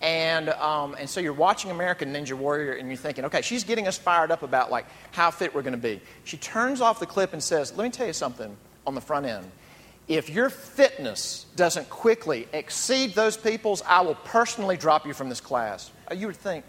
And, 0.00 0.50
um, 0.50 0.94
and 0.98 1.10
so 1.10 1.20
you're 1.20 1.32
watching 1.32 1.70
American 1.70 2.12
Ninja 2.12 2.34
Warrior 2.34 2.72
and 2.72 2.88
you're 2.88 2.96
thinking, 2.96 3.24
okay, 3.24 3.42
she's 3.42 3.64
getting 3.64 3.88
us 3.88 3.98
fired 3.98 4.30
up 4.30 4.42
about 4.42 4.70
like 4.70 4.86
how 5.10 5.30
fit 5.30 5.54
we're 5.54 5.62
going 5.62 5.72
to 5.72 5.78
be. 5.78 6.00
She 6.24 6.36
turns 6.36 6.80
off 6.80 7.00
the 7.00 7.06
clip 7.06 7.32
and 7.32 7.42
says, 7.42 7.76
let 7.76 7.84
me 7.84 7.90
tell 7.90 8.06
you 8.06 8.12
something 8.12 8.56
on 8.86 8.94
the 8.94 9.00
front 9.00 9.26
end. 9.26 9.50
If 10.06 10.30
your 10.30 10.48
fitness 10.48 11.46
doesn't 11.56 11.90
quickly 11.90 12.48
exceed 12.52 13.14
those 13.14 13.36
people's, 13.36 13.82
I 13.82 14.00
will 14.00 14.14
personally 14.14 14.76
drop 14.76 15.06
you 15.06 15.12
from 15.12 15.28
this 15.28 15.40
class. 15.40 15.90
Uh, 16.10 16.14
you 16.14 16.26
would 16.28 16.36
think, 16.36 16.64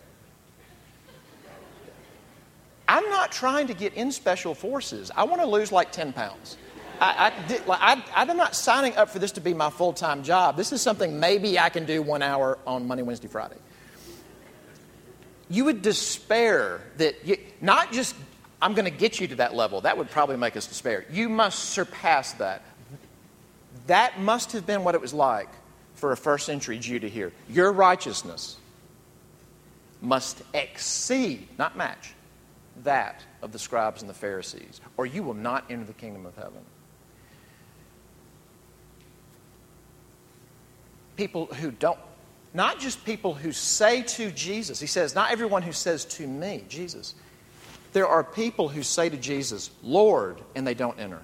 I'm 2.87 3.07
not 3.11 3.31
trying 3.31 3.67
to 3.67 3.75
get 3.75 3.93
in 3.93 4.11
special 4.11 4.55
forces. 4.55 5.11
I 5.15 5.23
want 5.23 5.41
to 5.41 5.47
lose 5.47 5.71
like 5.71 5.91
10 5.91 6.11
pounds. 6.11 6.57
I, 6.99 7.31
I, 7.67 8.03
I, 8.15 8.21
am 8.23 8.37
not 8.37 8.55
signing 8.55 8.95
up 8.95 9.09
for 9.09 9.19
this 9.19 9.31
to 9.33 9.41
be 9.41 9.53
my 9.53 9.69
full 9.69 9.93
time 9.93 10.23
job. 10.23 10.57
This 10.57 10.71
is 10.73 10.81
something 10.81 11.19
maybe 11.19 11.57
I 11.57 11.69
can 11.69 11.85
do 11.85 12.01
one 12.01 12.21
hour 12.21 12.59
on 12.67 12.87
Monday, 12.87 13.03
Wednesday, 13.03 13.27
Friday. 13.27 13.57
You 15.49 15.65
would 15.65 15.81
despair 15.81 16.81
that, 16.97 17.25
you, 17.25 17.37
not 17.61 17.91
just, 17.91 18.15
I'm 18.61 18.73
going 18.73 18.85
to 18.85 18.97
get 18.97 19.19
you 19.19 19.27
to 19.29 19.35
that 19.35 19.55
level. 19.55 19.81
That 19.81 19.97
would 19.97 20.09
probably 20.09 20.37
make 20.37 20.57
us 20.57 20.67
despair. 20.67 21.05
You 21.09 21.29
must 21.29 21.69
surpass 21.69 22.33
that. 22.33 22.61
That 23.87 24.19
must 24.19 24.51
have 24.51 24.67
been 24.67 24.83
what 24.83 24.93
it 24.93 25.01
was 25.01 25.13
like 25.13 25.49
for 25.95 26.11
a 26.11 26.17
first 26.17 26.45
century 26.45 26.79
Jew 26.79 26.99
to 26.99 27.09
hear. 27.09 27.31
Your 27.49 27.71
righteousness 27.71 28.57
must 30.01 30.41
exceed, 30.53 31.47
not 31.57 31.75
match, 31.75 32.13
that 32.83 33.23
of 33.41 33.51
the 33.51 33.59
scribes 33.59 34.01
and 34.01 34.09
the 34.09 34.13
Pharisees, 34.13 34.81
or 34.97 35.05
you 35.05 35.23
will 35.23 35.33
not 35.33 35.65
enter 35.69 35.85
the 35.85 35.93
kingdom 35.93 36.25
of 36.25 36.35
heaven. 36.35 36.61
People 41.19 41.47
who 41.47 41.69
don't, 41.69 41.99
not 42.53 42.79
just 42.79 43.03
people 43.03 43.33
who 43.33 43.51
say 43.51 44.03
to 44.03 44.31
Jesus, 44.31 44.79
he 44.79 44.87
says, 44.87 45.13
not 45.13 45.31
everyone 45.31 45.61
who 45.61 45.73
says 45.73 46.05
to 46.05 46.25
me, 46.25 46.63
Jesus. 46.69 47.13
There 47.91 48.07
are 48.07 48.23
people 48.23 48.69
who 48.69 48.83
say 48.83 49.09
to 49.09 49.17
Jesus, 49.17 49.69
Lord, 49.83 50.39
and 50.55 50.65
they 50.65 50.73
don't 50.73 50.97
enter. 50.97 51.21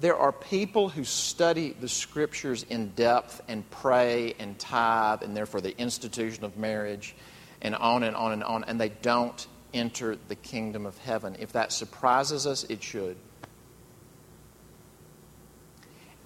There 0.00 0.16
are 0.16 0.30
people 0.30 0.88
who 0.88 1.02
study 1.02 1.74
the 1.80 1.88
scriptures 1.88 2.64
in 2.70 2.90
depth 2.90 3.42
and 3.48 3.68
pray 3.70 4.34
and 4.38 4.56
tithe 4.56 5.22
and 5.22 5.36
therefore 5.36 5.60
the 5.60 5.76
institution 5.78 6.44
of 6.44 6.56
marriage 6.56 7.16
and 7.60 7.74
on 7.74 8.04
and 8.04 8.14
on 8.14 8.32
and 8.34 8.44
on, 8.44 8.62
and 8.64 8.80
they 8.80 8.90
don't 8.90 9.44
enter 9.74 10.16
the 10.28 10.36
kingdom 10.36 10.86
of 10.86 10.96
heaven. 10.98 11.34
If 11.40 11.52
that 11.54 11.72
surprises 11.72 12.46
us, 12.46 12.62
it 12.64 12.84
should. 12.84 13.16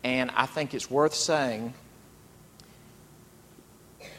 And 0.02 0.30
I 0.34 0.46
think 0.46 0.74
it's 0.74 0.90
worth 0.90 1.14
saying 1.14 1.74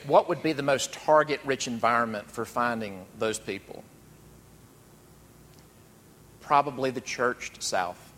what 0.06 0.30
would 0.30 0.42
be 0.42 0.54
the 0.54 0.64
most 0.64 0.94
target 0.94 1.40
rich 1.46 1.68
environment 1.68 2.30
for 2.30 2.46
finding 2.46 3.06
those 3.18 3.40
people? 3.40 3.84
Probably 6.40 6.92
the 6.92 7.02
churched 7.02 7.62
South. 7.62 8.12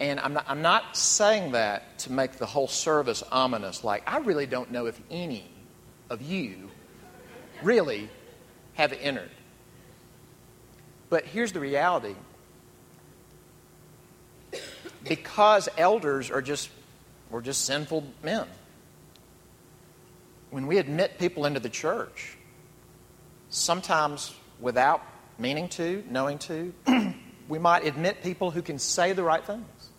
And 0.00 0.20
I'm 0.20 0.32
not, 0.32 0.44
I'm 0.48 0.62
not 0.62 0.96
saying 0.96 1.52
that 1.52 1.98
to 2.00 2.12
make 2.12 2.32
the 2.34 2.46
whole 2.46 2.68
service 2.68 3.24
ominous, 3.32 3.82
like, 3.82 4.04
I 4.06 4.18
really 4.18 4.46
don't 4.46 4.70
know 4.70 4.86
if 4.86 5.00
any 5.10 5.44
of 6.08 6.22
you 6.22 6.70
really 7.62 8.08
have 8.74 8.92
entered. 8.92 9.30
But 11.10 11.24
here's 11.24 11.50
the 11.50 11.58
reality 11.58 12.14
because 15.08 15.68
elders 15.76 16.30
are 16.30 16.42
just 16.42 16.70
we're 17.30 17.42
just 17.42 17.64
sinful 17.64 18.04
men. 18.22 18.46
When 20.50 20.66
we 20.66 20.78
admit 20.78 21.18
people 21.18 21.44
into 21.44 21.60
the 21.60 21.68
church, 21.68 22.38
sometimes 23.50 24.34
without 24.60 25.02
meaning 25.38 25.68
to, 25.70 26.02
knowing 26.08 26.38
to, 26.38 26.72
we 27.48 27.58
might 27.58 27.84
admit 27.84 28.22
people 28.22 28.50
who 28.50 28.62
can 28.62 28.78
say 28.78 29.12
the 29.12 29.22
right 29.22 29.44
things 29.44 29.90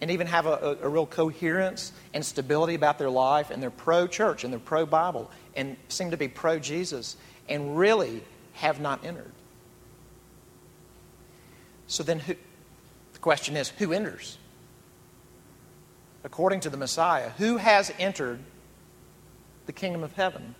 and 0.00 0.10
even 0.10 0.26
have 0.26 0.46
a, 0.46 0.78
a, 0.82 0.86
a 0.86 0.88
real 0.88 1.06
coherence 1.06 1.92
and 2.12 2.24
stability 2.26 2.74
about 2.74 2.98
their 2.98 3.10
life, 3.10 3.50
and 3.50 3.62
they're 3.62 3.70
pro 3.70 4.06
church 4.06 4.44
and 4.44 4.52
they're 4.52 4.60
pro 4.60 4.84
Bible 4.84 5.30
and 5.54 5.76
seem 5.88 6.10
to 6.10 6.16
be 6.16 6.28
pro 6.28 6.58
Jesus 6.58 7.16
and 7.48 7.78
really 7.78 8.22
have 8.54 8.80
not 8.80 9.04
entered. 9.04 9.32
So 11.86 12.02
then, 12.02 12.18
who, 12.18 12.34
question 13.24 13.56
is 13.56 13.70
who 13.70 13.90
enters? 13.90 14.36
According 16.24 16.60
to 16.60 16.68
the 16.68 16.76
Messiah, 16.76 17.30
who 17.38 17.56
has 17.56 17.90
entered 17.98 18.38
the 19.64 19.72
kingdom 19.72 20.04
of 20.04 20.12
heaven? 20.12 20.54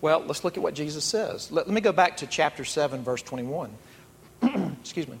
Well, 0.00 0.20
let's 0.20 0.44
look 0.44 0.56
at 0.56 0.62
what 0.62 0.74
Jesus 0.74 1.04
says. 1.04 1.50
Let, 1.50 1.66
let 1.66 1.74
me 1.74 1.80
go 1.80 1.90
back 1.90 2.18
to 2.18 2.28
chapter 2.28 2.64
7, 2.64 3.02
verse 3.02 3.22
21. 3.22 3.72
Excuse 4.80 5.08
me. 5.08 5.18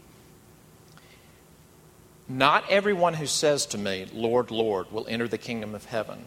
Not 2.28 2.62
everyone 2.70 3.14
who 3.14 3.26
says 3.26 3.66
to 3.66 3.78
me, 3.78 4.06
Lord, 4.12 4.52
Lord, 4.52 4.92
will 4.92 5.08
enter 5.08 5.26
the 5.26 5.36
kingdom 5.36 5.74
of 5.74 5.84
heaven. 5.84 6.24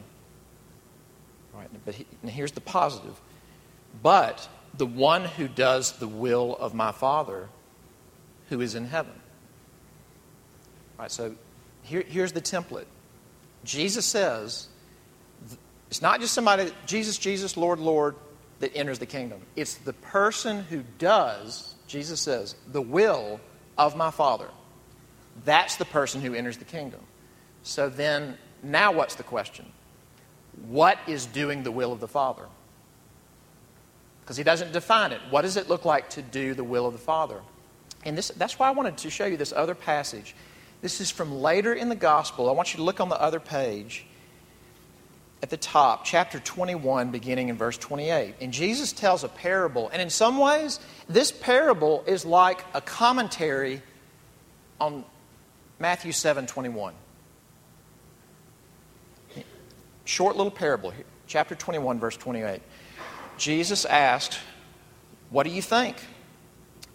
Right, 1.53 1.69
but 1.86 1.95
he, 1.95 2.05
here's 2.27 2.51
the 2.51 2.60
positive. 2.60 3.22
But 4.01 4.50
the 4.74 4.86
one 4.86 5.24
who 5.24 5.48
does 5.48 5.93
the 5.93 6.10
will 6.10 6.57
of 6.57 6.74
my 6.74 6.91
Father 6.91 7.48
who 8.50 8.60
is 8.60 8.75
in 8.75 8.88
heaven. 8.88 9.13
So 11.12 11.36
here, 11.83 12.03
here's 12.07 12.31
the 12.31 12.41
template. 12.41 12.86
Jesus 13.63 14.05
says, 14.05 14.67
it's 15.89 16.01
not 16.01 16.19
just 16.19 16.33
somebody, 16.33 16.72
Jesus, 16.86 17.17
Jesus, 17.17 17.55
Lord, 17.55 17.79
Lord, 17.79 18.15
that 18.60 18.75
enters 18.75 19.00
the 19.00 19.05
kingdom. 19.05 19.41
It's 19.55 19.75
the 19.75 19.93
person 19.93 20.63
who 20.63 20.83
does, 20.98 21.75
Jesus 21.88 22.22
says, 22.22 22.55
the 22.72 22.81
will 22.81 23.39
of 23.77 23.95
my 23.95 24.12
Father. 24.12 24.48
That's 25.45 25.75
the 25.75 25.86
person 25.86 26.22
who 26.22 26.33
enters 26.33 26.57
the 26.57 26.65
kingdom. 26.65 27.01
So 27.63 27.89
then, 27.89 28.38
now 28.62 28.91
what's 28.91 29.15
the 29.15 29.24
question? 29.24 29.65
What 30.67 30.98
is 31.07 31.25
doing 31.25 31.63
the 31.63 31.72
will 31.72 31.91
of 31.91 32.00
the 32.00 32.07
Father? 32.07 32.45
Because 34.22 34.38
he 34.38 34.43
doesn't 34.43 34.72
define 34.72 35.12
it. 35.12 35.19
What 35.29 35.41
does 35.41 35.57
it 35.57 35.67
look 35.67 35.86
like 35.86 36.10
to 36.12 36.22
do 36.22 36.53
the 36.53 36.63
will 36.63 36.86
of 36.86 36.93
the 36.93 37.00
Father? 37.00 37.41
And 38.05 38.17
this, 38.17 38.29
that's 38.29 38.57
why 38.60 38.67
I 38.67 38.72
wanted 38.72 38.98
to 38.98 39.10
show 39.10 39.25
you 39.25 39.38
this 39.38 39.53
other 39.53 39.75
passage 39.75 40.36
this 40.84 41.00
is 41.00 41.10
from 41.10 41.40
later 41.40 41.74
in 41.74 41.88
the 41.88 41.96
gospel. 41.96 42.50
I 42.50 42.52
want 42.52 42.74
you 42.74 42.78
to 42.78 42.84
look 42.84 43.00
on 43.00 43.08
the 43.08 43.20
other 43.20 43.40
page 43.40 44.06
at 45.42 45.50
the 45.50 45.56
top, 45.56 46.04
chapter 46.04 46.40
21, 46.40 47.10
beginning 47.10 47.48
in 47.48 47.56
verse 47.56 47.78
28. 47.78 48.36
And 48.42 48.52
Jesus 48.52 48.92
tells 48.92 49.24
a 49.24 49.30
parable. 49.30 49.88
And 49.94 50.02
in 50.02 50.10
some 50.10 50.38
ways, 50.38 50.82
this 51.08 51.32
parable 51.32 52.04
is 52.06 52.25
like 52.25 52.66
a 52.74 52.82
commentary 52.82 53.82
on 54.82 55.06
Matthew 55.80 56.12
7 56.12 56.48
21. 56.48 56.94
Short 60.04 60.36
little 60.36 60.52
parable, 60.52 60.92
chapter 61.28 61.56
21, 61.56 62.02
verse 62.02 62.18
28. 62.18 62.62
Jesus 63.38 63.86
asked, 63.86 64.38
What 65.30 65.44
do 65.44 65.50
you 65.50 65.62
think? 65.62 65.96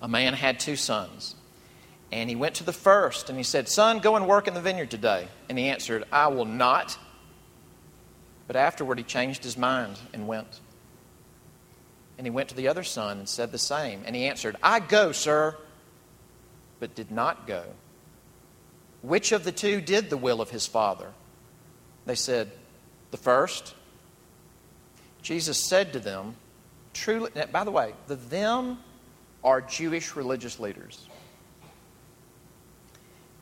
A 0.02 0.08
man 0.08 0.34
had 0.34 0.60
two 0.60 0.76
sons. 0.76 1.36
And 2.10 2.30
he 2.30 2.36
went 2.36 2.56
to 2.56 2.64
the 2.64 2.72
first 2.72 3.28
and 3.28 3.36
he 3.36 3.44
said, 3.44 3.68
Son, 3.68 3.98
go 3.98 4.16
and 4.16 4.26
work 4.26 4.48
in 4.48 4.54
the 4.54 4.60
vineyard 4.60 4.90
today. 4.90 5.28
And 5.48 5.58
he 5.58 5.68
answered, 5.68 6.04
I 6.10 6.28
will 6.28 6.46
not. 6.46 6.98
But 8.46 8.56
afterward 8.56 8.98
he 8.98 9.04
changed 9.04 9.44
his 9.44 9.58
mind 9.58 9.98
and 10.14 10.26
went. 10.26 10.60
And 12.16 12.26
he 12.26 12.30
went 12.30 12.48
to 12.48 12.54
the 12.54 12.68
other 12.68 12.82
son 12.82 13.18
and 13.18 13.28
said 13.28 13.52
the 13.52 13.58
same. 13.58 14.02
And 14.06 14.16
he 14.16 14.24
answered, 14.26 14.56
I 14.62 14.80
go, 14.80 15.12
sir, 15.12 15.56
but 16.80 16.94
did 16.94 17.10
not 17.10 17.46
go. 17.46 17.64
Which 19.02 19.32
of 19.32 19.44
the 19.44 19.52
two 19.52 19.80
did 19.80 20.10
the 20.10 20.16
will 20.16 20.40
of 20.40 20.50
his 20.50 20.66
father? 20.66 21.12
They 22.06 22.14
said, 22.14 22.50
The 23.10 23.16
first, 23.16 23.74
Jesus 25.22 25.68
said 25.68 25.92
to 25.92 26.00
them, 26.00 26.36
truly, 26.94 27.30
by 27.52 27.64
the 27.64 27.70
way, 27.70 27.94
the 28.06 28.16
them 28.16 28.78
are 29.44 29.60
Jewish 29.60 30.16
religious 30.16 30.58
leaders. 30.58 31.07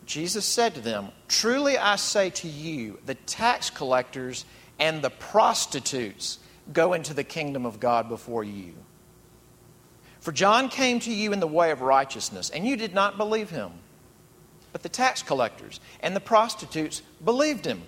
Jesus 0.07 0.47
said 0.47 0.75
to 0.75 0.81
them, 0.81 1.09
Truly 1.29 1.77
I 1.77 1.97
say 1.97 2.31
to 2.31 2.49
you, 2.49 2.99
the 3.05 3.15
tax 3.15 3.71
collectors 3.71 4.45
and 4.79 5.03
the 5.03 5.11
prostitutes 5.11 6.39
go 6.73 6.93
into 6.93 7.13
the 7.13 7.25
kingdom 7.25 7.67
of 7.67 7.81
God 7.81 8.09
before 8.09 8.45
you. 8.45 8.75
For 10.21 10.33
John 10.33 10.69
came 10.69 11.01
to 11.01 11.13
you 11.13 11.33
in 11.33 11.41
the 11.41 11.47
way 11.47 11.71
of 11.71 11.83
righteousness, 11.83 12.51
and 12.51 12.67
you 12.67 12.77
did 12.77 12.95
not 12.95 13.17
believe 13.17 13.51
him. 13.51 13.71
But 14.73 14.83
the 14.83 14.89
tax 14.89 15.23
collectors 15.23 15.81
and 16.01 16.15
the 16.15 16.21
prostitutes 16.21 17.03
believed 17.25 17.65
him. 17.65 17.83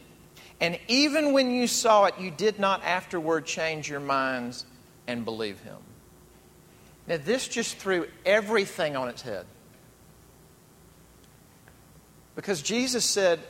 And 0.61 0.79
even 0.89 1.33
when 1.33 1.51
you 1.51 1.67
saw 1.67 2.07
it, 2.07 2.15
you 2.19 2.31
did 2.31 2.59
not 2.59 2.83
afterward 2.85 3.47
change 3.47 3.89
your 3.89 4.01
minds 4.01 4.67
and 5.07 5.25
believe 5.25 5.61
him. 5.61 5.77
Now, 7.07 7.17
this 7.17 7.49
just 7.49 7.77
threw 7.77 8.07
everything 8.27 8.97
on 8.97 9.09
its 9.09 9.23
head. 9.23 9.47
Because 12.39 12.63
Jesus 12.63 13.05
said, 13.05 13.41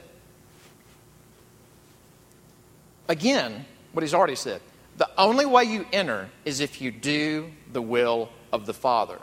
again, 3.07 3.67
what 3.93 4.03
he's 4.03 4.15
already 4.15 4.35
said 4.35 4.63
the 4.97 5.11
only 5.19 5.45
way 5.45 5.65
you 5.65 5.85
enter 5.93 6.31
is 6.47 6.61
if 6.61 6.81
you 6.81 6.91
do 6.91 7.51
the 7.71 7.83
will 7.83 8.31
of 8.51 8.65
the 8.65 8.73
Father. 8.73 9.19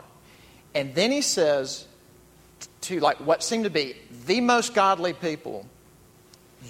And 0.72 0.94
then 0.94 1.10
he 1.10 1.20
says 1.20 1.84
to 2.82 3.00
like 3.00 3.16
what 3.16 3.42
seem 3.42 3.64
to 3.64 3.70
be 3.70 3.96
the 4.26 4.40
most 4.40 4.72
godly 4.72 5.14
people, 5.14 5.66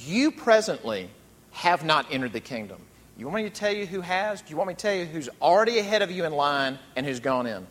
you 0.07 0.31
presently 0.31 1.11
have 1.51 1.85
not 1.85 2.07
entered 2.11 2.33
the 2.33 2.41
kingdom. 2.41 2.81
You 3.19 3.27
want 3.27 3.45
me 3.45 3.51
to 3.51 3.55
tell 3.55 3.75
you 3.75 3.85
who 3.85 4.01
has? 4.01 4.41
Do 4.41 4.49
you 4.49 4.57
want 4.57 4.69
me 4.69 4.75
to 4.75 4.81
tell 4.81 4.95
you 4.95 5.05
who's 5.05 5.29
already 5.43 5.81
ahead 5.81 6.01
of 6.01 6.11
you 6.11 6.25
in 6.25 6.33
line 6.33 6.79
and 6.97 7.05
who's 7.05 7.21
gone 7.21 7.47
in? 7.47 7.67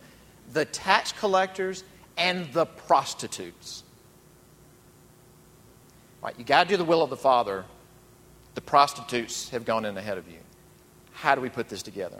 The 0.52 0.66
tax 0.66 1.10
collectors 1.10 1.82
and 2.16 2.46
the 2.52 2.64
prostitutes. 2.64 3.82
Right, 6.26 6.34
you 6.36 6.44
got 6.44 6.64
to 6.64 6.68
do 6.68 6.76
the 6.76 6.84
will 6.84 7.02
of 7.02 7.10
the 7.10 7.16
Father. 7.16 7.64
The 8.56 8.60
prostitutes 8.60 9.50
have 9.50 9.64
gone 9.64 9.84
in 9.84 9.96
ahead 9.96 10.18
of 10.18 10.26
you. 10.26 10.38
How 11.12 11.36
do 11.36 11.40
we 11.40 11.48
put 11.48 11.68
this 11.68 11.84
together? 11.84 12.18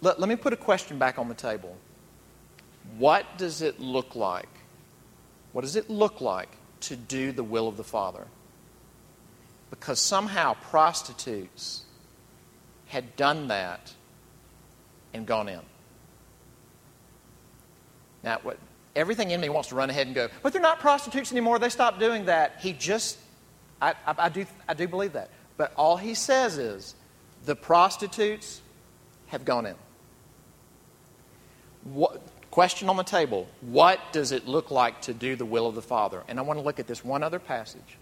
Let, 0.00 0.18
let 0.18 0.30
me 0.30 0.36
put 0.36 0.54
a 0.54 0.56
question 0.56 0.98
back 0.98 1.18
on 1.18 1.28
the 1.28 1.34
table. 1.34 1.76
What 2.96 3.36
does 3.36 3.60
it 3.60 3.80
look 3.80 4.16
like? 4.16 4.48
What 5.52 5.60
does 5.60 5.76
it 5.76 5.90
look 5.90 6.22
like 6.22 6.48
to 6.80 6.96
do 6.96 7.32
the 7.32 7.44
will 7.44 7.68
of 7.68 7.76
the 7.76 7.84
Father? 7.84 8.26
Because 9.68 10.00
somehow 10.00 10.54
prostitutes 10.70 11.84
had 12.86 13.14
done 13.14 13.48
that 13.48 13.92
and 15.12 15.26
gone 15.26 15.50
in. 15.50 15.60
Now, 18.22 18.38
what, 18.42 18.56
everything 18.98 19.30
in 19.30 19.40
me 19.40 19.48
wants 19.48 19.68
to 19.68 19.76
run 19.76 19.88
ahead 19.88 20.06
and 20.06 20.14
go, 20.14 20.28
but 20.42 20.52
they're 20.52 20.60
not 20.60 20.80
prostitutes 20.80 21.30
anymore. 21.30 21.58
They 21.58 21.68
stopped 21.68 22.00
doing 22.00 22.26
that. 22.26 22.56
He 22.60 22.72
just, 22.72 23.16
I, 23.80 23.90
I, 24.06 24.14
I, 24.18 24.28
do, 24.28 24.44
I 24.68 24.74
do 24.74 24.88
believe 24.88 25.12
that. 25.12 25.30
But 25.56 25.72
all 25.76 25.96
he 25.96 26.14
says 26.14 26.58
is, 26.58 26.94
the 27.44 27.54
prostitutes 27.56 28.60
have 29.28 29.44
gone 29.44 29.66
in. 29.66 29.76
What, 31.84 32.20
question 32.50 32.88
on 32.88 32.96
the 32.96 33.04
table 33.04 33.46
What 33.60 34.00
does 34.12 34.32
it 34.32 34.48
look 34.48 34.70
like 34.70 35.00
to 35.02 35.14
do 35.14 35.36
the 35.36 35.46
will 35.46 35.66
of 35.66 35.74
the 35.74 35.82
Father? 35.82 36.24
And 36.28 36.38
I 36.38 36.42
want 36.42 36.58
to 36.58 36.64
look 36.64 36.80
at 36.80 36.86
this 36.86 37.04
one 37.04 37.22
other 37.22 37.38
passage 37.38 37.96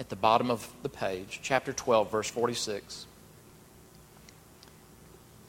at 0.00 0.08
the 0.08 0.16
bottom 0.16 0.50
of 0.50 0.66
the 0.82 0.88
page, 0.88 1.40
chapter 1.42 1.72
12, 1.72 2.10
verse 2.10 2.30
46. 2.30 3.06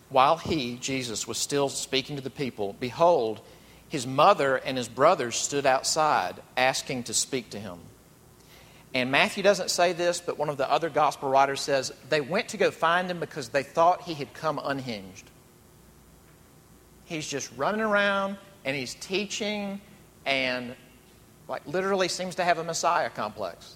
While 0.09 0.37
he, 0.37 0.75
Jesus, 0.77 1.27
was 1.27 1.37
still 1.37 1.69
speaking 1.69 2.15
to 2.15 2.21
the 2.21 2.31
people, 2.31 2.75
behold, 2.79 3.41
his 3.89 4.07
mother 4.07 4.55
and 4.55 4.77
his 4.77 4.87
brothers 4.87 5.35
stood 5.35 5.65
outside 5.65 6.35
asking 6.55 7.03
to 7.03 7.13
speak 7.13 7.49
to 7.51 7.59
him. 7.59 7.79
And 8.93 9.11
Matthew 9.11 9.43
doesn't 9.43 9.69
say 9.69 9.93
this, 9.93 10.19
but 10.19 10.37
one 10.37 10.49
of 10.49 10.57
the 10.57 10.69
other 10.69 10.89
gospel 10.89 11.29
writers 11.29 11.61
says 11.61 11.91
they 12.09 12.21
went 12.21 12.49
to 12.49 12.57
go 12.57 12.71
find 12.71 13.09
him 13.09 13.19
because 13.19 13.49
they 13.49 13.63
thought 13.63 14.03
he 14.03 14.13
had 14.13 14.33
come 14.33 14.59
unhinged. 14.63 15.29
He's 17.05 17.27
just 17.27 17.51
running 17.57 17.81
around 17.81 18.37
and 18.65 18.75
he's 18.75 18.95
teaching 18.95 19.81
and 20.25 20.75
like 21.47 21.65
literally 21.67 22.07
seems 22.07 22.35
to 22.35 22.43
have 22.43 22.59
a 22.59 22.63
messiah 22.63 23.09
complex. 23.09 23.75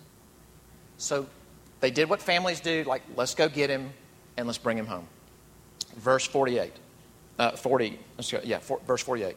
So 0.98 1.28
they 1.80 1.92
did 1.92 2.10
what 2.10 2.22
families 2.22 2.60
do, 2.60 2.84
like 2.86 3.02
let's 3.16 3.36
go 3.36 3.50
get 3.50 3.70
him 3.70 3.92
and 4.38 4.48
let's 4.48 4.60
bring 4.60 4.78
him 4.78 4.86
home. 4.86 5.08
Verse 5.98 6.26
48. 6.26 6.74
Uh, 7.40 7.52
40, 7.52 7.98
yeah, 8.44 8.60
for, 8.60 8.80
verse 8.86 9.02
48. 9.02 9.36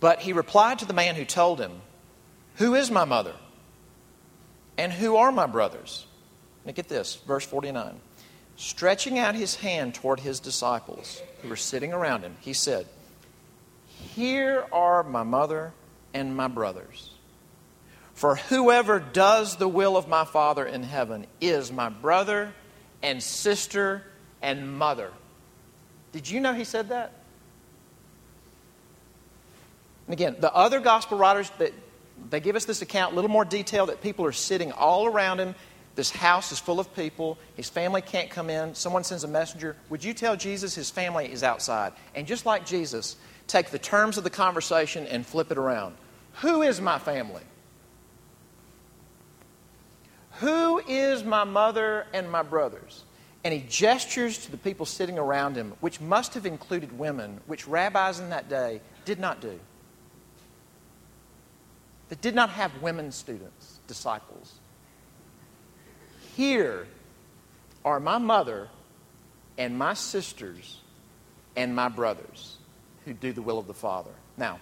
But 0.00 0.20
he 0.20 0.32
replied 0.32 0.80
to 0.80 0.86
the 0.86 0.92
man 0.92 1.14
who 1.14 1.24
told 1.24 1.60
him, 1.60 1.80
Who 2.56 2.74
is 2.74 2.90
my 2.90 3.04
mother? 3.04 3.34
And 4.76 4.92
who 4.92 5.16
are 5.16 5.30
my 5.30 5.46
brothers? 5.46 6.06
Now 6.64 6.72
get 6.72 6.88
this, 6.88 7.16
verse 7.26 7.46
49. 7.46 8.00
Stretching 8.56 9.18
out 9.18 9.34
his 9.34 9.56
hand 9.56 9.94
toward 9.94 10.20
his 10.20 10.40
disciples 10.40 11.20
who 11.42 11.48
were 11.48 11.56
sitting 11.56 11.92
around 11.92 12.22
him, 12.22 12.36
he 12.40 12.52
said, 12.52 12.86
Here 14.14 14.66
are 14.72 15.02
my 15.02 15.22
mother 15.22 15.72
and 16.12 16.36
my 16.36 16.48
brothers. 16.48 17.10
For 18.14 18.36
whoever 18.36 19.00
does 19.00 19.56
the 19.56 19.68
will 19.68 19.96
of 19.96 20.08
my 20.08 20.24
Father 20.24 20.64
in 20.64 20.84
heaven 20.84 21.26
is 21.40 21.72
my 21.72 21.88
brother 21.88 22.52
and 23.02 23.22
sister 23.22 24.04
and 24.40 24.76
mother. 24.78 25.10
Did 26.12 26.30
you 26.30 26.40
know 26.40 26.54
he 26.54 26.64
said 26.64 26.90
that? 26.90 27.12
And 30.06 30.12
again, 30.12 30.36
the 30.38 30.52
other 30.54 30.80
gospel 30.80 31.18
writers 31.18 31.50
that 31.58 31.72
they 32.30 32.40
give 32.40 32.56
us 32.56 32.64
this 32.64 32.82
account, 32.82 33.12
a 33.12 33.14
little 33.14 33.30
more 33.30 33.44
detail 33.44 33.86
that 33.86 34.02
people 34.02 34.24
are 34.24 34.32
sitting 34.32 34.72
all 34.72 35.06
around 35.06 35.40
him. 35.40 35.54
This 35.94 36.10
house 36.10 36.52
is 36.52 36.58
full 36.58 36.80
of 36.80 36.94
people. 36.94 37.38
His 37.54 37.68
family 37.68 38.02
can't 38.02 38.30
come 38.30 38.50
in. 38.50 38.74
Someone 38.74 39.04
sends 39.04 39.24
a 39.24 39.28
messenger. 39.28 39.76
Would 39.90 40.02
you 40.02 40.12
tell 40.12 40.36
Jesus 40.36 40.74
his 40.74 40.90
family 40.90 41.30
is 41.30 41.42
outside? 41.42 41.92
And 42.14 42.26
just 42.26 42.46
like 42.46 42.66
Jesus, 42.66 43.16
take 43.46 43.70
the 43.70 43.78
terms 43.78 44.18
of 44.18 44.24
the 44.24 44.30
conversation 44.30 45.06
and 45.06 45.24
flip 45.24 45.50
it 45.50 45.58
around. 45.58 45.96
Who 46.40 46.62
is 46.62 46.80
my 46.80 46.98
family? 46.98 47.42
Who 50.40 50.78
is 50.80 51.22
my 51.22 51.44
mother 51.44 52.06
and 52.12 52.30
my 52.30 52.42
brothers? 52.42 53.04
And 53.44 53.54
he 53.54 53.60
gestures 53.68 54.38
to 54.38 54.50
the 54.50 54.56
people 54.56 54.86
sitting 54.86 55.18
around 55.18 55.54
him, 55.54 55.74
which 55.80 56.00
must 56.00 56.34
have 56.34 56.46
included 56.46 56.98
women, 56.98 57.40
which 57.46 57.68
rabbis 57.68 58.18
in 58.18 58.30
that 58.30 58.48
day 58.48 58.80
did 59.04 59.20
not 59.20 59.40
do 59.40 59.60
that 62.08 62.20
did 62.20 62.34
not 62.34 62.50
have 62.50 62.82
women 62.82 63.10
students, 63.12 63.78
disciples. 63.86 64.54
Here 66.36 66.86
are 67.84 68.00
my 68.00 68.18
mother 68.18 68.68
and 69.58 69.78
my 69.78 69.94
sisters 69.94 70.80
and 71.56 71.74
my 71.74 71.88
brothers 71.88 72.56
who 73.04 73.12
do 73.12 73.32
the 73.32 73.42
will 73.42 73.58
of 73.58 73.66
the 73.66 73.74
Father. 73.74 74.10
Now, 74.36 74.58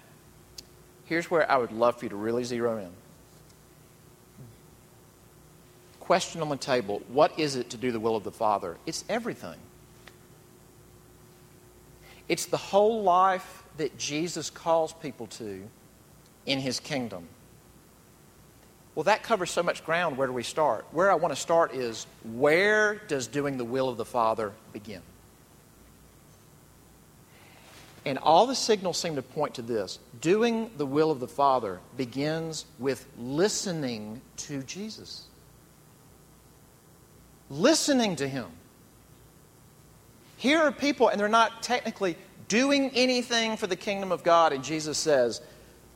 here's 1.04 1.30
where 1.30 1.50
I 1.50 1.56
would 1.56 1.72
love 1.72 1.96
for 1.96 2.04
you 2.04 2.08
to 2.10 2.16
really 2.16 2.44
zero 2.44 2.78
in. 2.78 2.90
Question 6.00 6.42
on 6.42 6.48
the 6.48 6.56
table 6.56 7.00
What 7.08 7.38
is 7.38 7.56
it 7.56 7.70
to 7.70 7.76
do 7.76 7.92
the 7.92 8.00
will 8.00 8.16
of 8.16 8.24
the 8.24 8.32
Father? 8.32 8.76
It's 8.86 9.04
everything. 9.08 9.56
It's 12.28 12.46
the 12.46 12.56
whole 12.56 13.02
life 13.02 13.62
that 13.76 13.96
Jesus 13.98 14.50
calls 14.50 14.92
people 14.92 15.26
to 15.28 15.62
in 16.46 16.58
his 16.58 16.80
kingdom. 16.80 17.28
Well, 18.94 19.04
that 19.04 19.22
covers 19.22 19.50
so 19.50 19.62
much 19.62 19.84
ground. 19.84 20.18
Where 20.18 20.26
do 20.26 20.32
we 20.32 20.42
start? 20.42 20.86
Where 20.92 21.10
I 21.10 21.14
want 21.14 21.34
to 21.34 21.40
start 21.40 21.74
is 21.74 22.06
where 22.24 22.96
does 23.08 23.26
doing 23.26 23.56
the 23.56 23.64
will 23.64 23.88
of 23.88 23.96
the 23.96 24.04
Father 24.04 24.52
begin? 24.72 25.00
And 28.04 28.18
all 28.18 28.46
the 28.46 28.54
signals 28.54 28.98
seem 28.98 29.14
to 29.14 29.22
point 29.22 29.54
to 29.54 29.62
this. 29.62 29.98
Doing 30.20 30.70
the 30.76 30.84
will 30.84 31.10
of 31.10 31.20
the 31.20 31.28
Father 31.28 31.80
begins 31.96 32.66
with 32.78 33.06
listening 33.18 34.20
to 34.38 34.62
Jesus. 34.64 35.26
Listening 37.48 38.16
to 38.16 38.28
Him. 38.28 38.46
Here 40.36 40.58
are 40.58 40.72
people, 40.72 41.08
and 41.08 41.20
they're 41.20 41.28
not 41.28 41.62
technically 41.62 42.16
doing 42.48 42.90
anything 42.90 43.56
for 43.56 43.68
the 43.68 43.76
kingdom 43.76 44.10
of 44.10 44.24
God, 44.24 44.52
and 44.52 44.64
Jesus 44.64 44.98
says, 44.98 45.40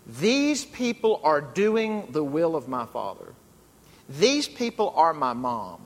these 0.06 0.64
people 0.64 1.20
are 1.24 1.40
doing 1.40 2.08
the 2.10 2.22
will 2.22 2.54
of 2.54 2.68
my 2.68 2.86
Father. 2.86 3.32
These 4.08 4.46
people 4.46 4.92
are 4.96 5.12
my 5.12 5.32
mom, 5.32 5.80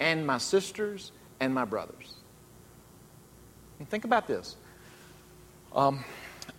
and 0.00 0.26
my 0.26 0.38
sisters, 0.38 1.12
and 1.40 1.54
my 1.54 1.64
brothers. 1.64 2.14
And 3.78 3.88
think 3.88 4.04
about 4.04 4.26
this. 4.26 4.56
Um, 5.74 6.04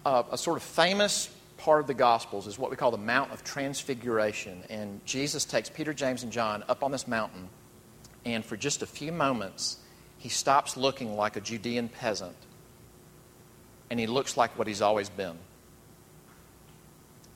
a 0.05 0.37
sort 0.37 0.57
of 0.57 0.63
famous 0.63 1.29
part 1.57 1.81
of 1.81 1.87
the 1.87 1.93
Gospels 1.93 2.47
is 2.47 2.57
what 2.57 2.69
we 2.69 2.77
call 2.77 2.91
the 2.91 2.97
Mount 2.97 3.31
of 3.31 3.43
Transfiguration. 3.43 4.63
And 4.69 5.03
Jesus 5.05 5.43
takes 5.43 5.69
Peter, 5.69 5.93
James, 5.93 6.23
and 6.23 6.31
John 6.31 6.63
up 6.69 6.83
on 6.83 6.91
this 6.91 7.07
mountain, 7.07 7.49
and 8.25 8.45
for 8.45 8.55
just 8.55 8.81
a 8.81 8.85
few 8.85 9.11
moments, 9.11 9.79
he 10.17 10.29
stops 10.29 10.77
looking 10.77 11.15
like 11.15 11.35
a 11.35 11.41
Judean 11.41 11.89
peasant, 11.89 12.35
and 13.89 13.99
he 13.99 14.08
looks 14.08 14.38
like 14.38 14.58
what 14.58 14.67
he's 14.67 14.82
always 14.82 15.10
been 15.10 15.38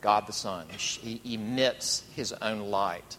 God 0.03 0.27
the 0.27 0.33
Son. 0.33 0.67
He 0.77 1.21
emits 1.23 2.03
his 2.13 2.33
own 2.33 2.59
light. 2.59 3.17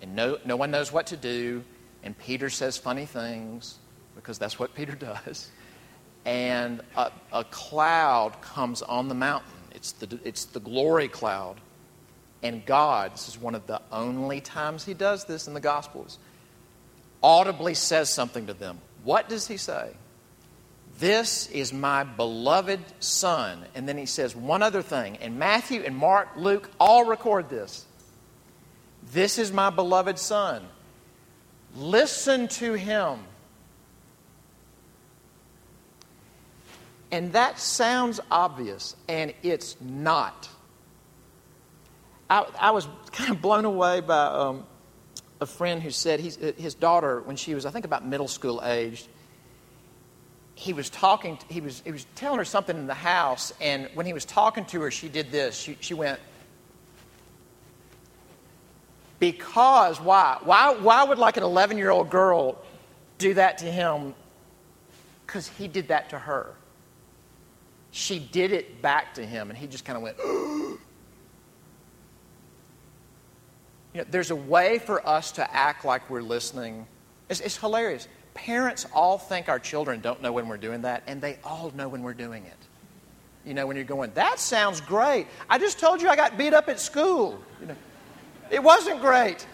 And 0.00 0.16
no, 0.16 0.38
no 0.44 0.56
one 0.56 0.70
knows 0.70 0.90
what 0.90 1.06
to 1.08 1.16
do, 1.16 1.62
and 2.02 2.16
Peter 2.18 2.50
says 2.50 2.76
funny 2.78 3.04
things 3.06 3.78
because 4.16 4.38
that's 4.38 4.58
what 4.58 4.74
Peter 4.76 4.94
does. 4.94 5.50
And 6.24 6.80
a, 6.96 7.12
a 7.32 7.44
cloud 7.44 8.40
comes 8.40 8.80
on 8.80 9.08
the 9.08 9.14
mountain. 9.14 9.50
It's 9.74 9.92
the, 9.92 10.18
it's 10.24 10.46
the 10.46 10.60
glory 10.60 11.08
cloud. 11.08 11.60
And 12.42 12.64
God, 12.64 13.12
this 13.12 13.28
is 13.28 13.38
one 13.38 13.54
of 13.54 13.66
the 13.66 13.80
only 13.92 14.40
times 14.40 14.84
he 14.84 14.94
does 14.94 15.24
this 15.24 15.46
in 15.46 15.54
the 15.54 15.60
Gospels, 15.60 16.18
audibly 17.22 17.74
says 17.74 18.10
something 18.10 18.46
to 18.46 18.54
them. 18.54 18.78
What 19.02 19.28
does 19.28 19.46
he 19.46 19.56
say? 19.58 19.90
This 20.98 21.48
is 21.50 21.72
my 21.72 22.04
beloved 22.04 22.80
Son. 23.00 23.64
And 23.74 23.88
then 23.88 23.98
he 23.98 24.06
says 24.06 24.36
one 24.36 24.62
other 24.62 24.82
thing. 24.82 25.16
And 25.16 25.38
Matthew 25.38 25.82
and 25.82 25.96
Mark, 25.96 26.28
Luke 26.36 26.70
all 26.78 27.04
record 27.04 27.48
this. 27.50 27.84
This 29.12 29.38
is 29.38 29.52
my 29.52 29.70
beloved 29.70 30.18
Son. 30.18 30.62
Listen 31.76 32.48
to 32.48 32.74
him. 32.74 33.18
And 37.10 37.32
that 37.32 37.60
sounds 37.60 38.18
obvious, 38.28 38.96
and 39.08 39.34
it's 39.44 39.76
not. 39.80 40.48
I, 42.28 42.44
I 42.58 42.70
was 42.72 42.88
kind 43.12 43.30
of 43.30 43.40
blown 43.40 43.64
away 43.64 44.00
by 44.00 44.24
um, 44.26 44.66
a 45.40 45.46
friend 45.46 45.80
who 45.80 45.90
said 45.90 46.18
his 46.18 46.74
daughter, 46.74 47.20
when 47.20 47.36
she 47.36 47.54
was, 47.54 47.66
I 47.66 47.70
think, 47.70 47.84
about 47.84 48.04
middle 48.04 48.26
school 48.26 48.60
aged, 48.64 49.06
he 50.54 50.72
was 50.72 50.88
talking, 50.90 51.38
he 51.48 51.60
was, 51.60 51.82
he 51.84 51.92
was 51.92 52.06
telling 52.14 52.38
her 52.38 52.44
something 52.44 52.76
in 52.76 52.86
the 52.86 52.94
house, 52.94 53.52
and 53.60 53.88
when 53.94 54.06
he 54.06 54.12
was 54.12 54.24
talking 54.24 54.64
to 54.66 54.80
her, 54.82 54.90
she 54.90 55.08
did 55.08 55.32
this. 55.32 55.56
She, 55.56 55.76
she 55.80 55.94
went, 55.94 56.20
Because, 59.18 60.00
why? 60.00 60.38
Why, 60.42 60.74
why 60.74 61.04
would 61.04 61.18
like 61.18 61.36
an 61.36 61.42
11 61.42 61.78
year 61.78 61.90
old 61.90 62.10
girl 62.10 62.62
do 63.18 63.34
that 63.34 63.58
to 63.58 63.66
him? 63.66 64.14
Because 65.26 65.48
he 65.48 65.68
did 65.68 65.88
that 65.88 66.10
to 66.10 66.18
her 66.18 66.54
she 67.94 68.18
did 68.18 68.50
it 68.50 68.82
back 68.82 69.14
to 69.14 69.24
him, 69.24 69.50
and 69.50 69.58
he 69.58 69.68
just 69.68 69.84
kind 69.84 69.96
of 69.96 70.02
went, 70.02 70.16
you 70.24 70.78
know, 73.94 74.04
there's 74.10 74.32
a 74.32 74.36
way 74.36 74.80
for 74.80 75.06
us 75.06 75.30
to 75.30 75.54
act 75.54 75.84
like 75.84 76.10
we're 76.10 76.20
listening. 76.20 76.88
It's, 77.28 77.38
it's, 77.38 77.56
hilarious. 77.56 78.08
Parents 78.34 78.86
all 78.92 79.16
think 79.16 79.48
our 79.48 79.58
children 79.58 80.00
don't 80.00 80.20
know 80.20 80.32
when 80.32 80.48
we're 80.48 80.56
doing 80.56 80.82
that, 80.82 81.04
and 81.06 81.20
they 81.20 81.38
all 81.44 81.72
know 81.74 81.88
when 81.88 82.02
we're 82.02 82.14
doing 82.14 82.44
it. 82.44 82.56
You 83.46 83.54
know, 83.54 83.66
when 83.66 83.76
you're 83.76 83.84
going, 83.84 84.10
that 84.14 84.38
sounds 84.38 84.80
great. 84.80 85.26
I 85.48 85.58
just 85.58 85.78
told 85.78 86.02
you 86.02 86.08
I 86.08 86.16
got 86.16 86.36
beat 86.36 86.52
up 86.52 86.68
at 86.68 86.80
school. 86.80 87.38
You 87.60 87.68
know, 87.68 87.76
it 88.50 88.62
wasn't 88.62 89.00
great. 89.00 89.46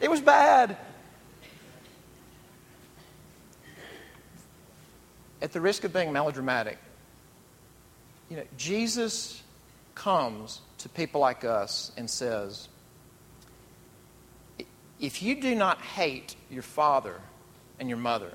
It 0.00 0.10
was 0.10 0.20
bad. 0.20 0.76
At 5.42 5.52
the 5.52 5.60
risk 5.60 5.84
of 5.84 5.92
being 5.92 6.12
melodramatic, 6.12 6.78
you 8.30 8.36
know, 8.36 8.44
Jesus 8.56 9.42
comes 9.94 10.60
to 10.78 10.88
people 10.88 11.20
like 11.20 11.44
us 11.44 11.92
and 11.96 12.08
says, 12.08 12.68
if 15.00 15.22
you 15.22 15.40
do 15.40 15.54
not 15.54 15.80
hate 15.80 16.34
your 16.50 16.62
father 16.62 17.20
and 17.78 17.88
your 17.88 17.98
mother 17.98 18.32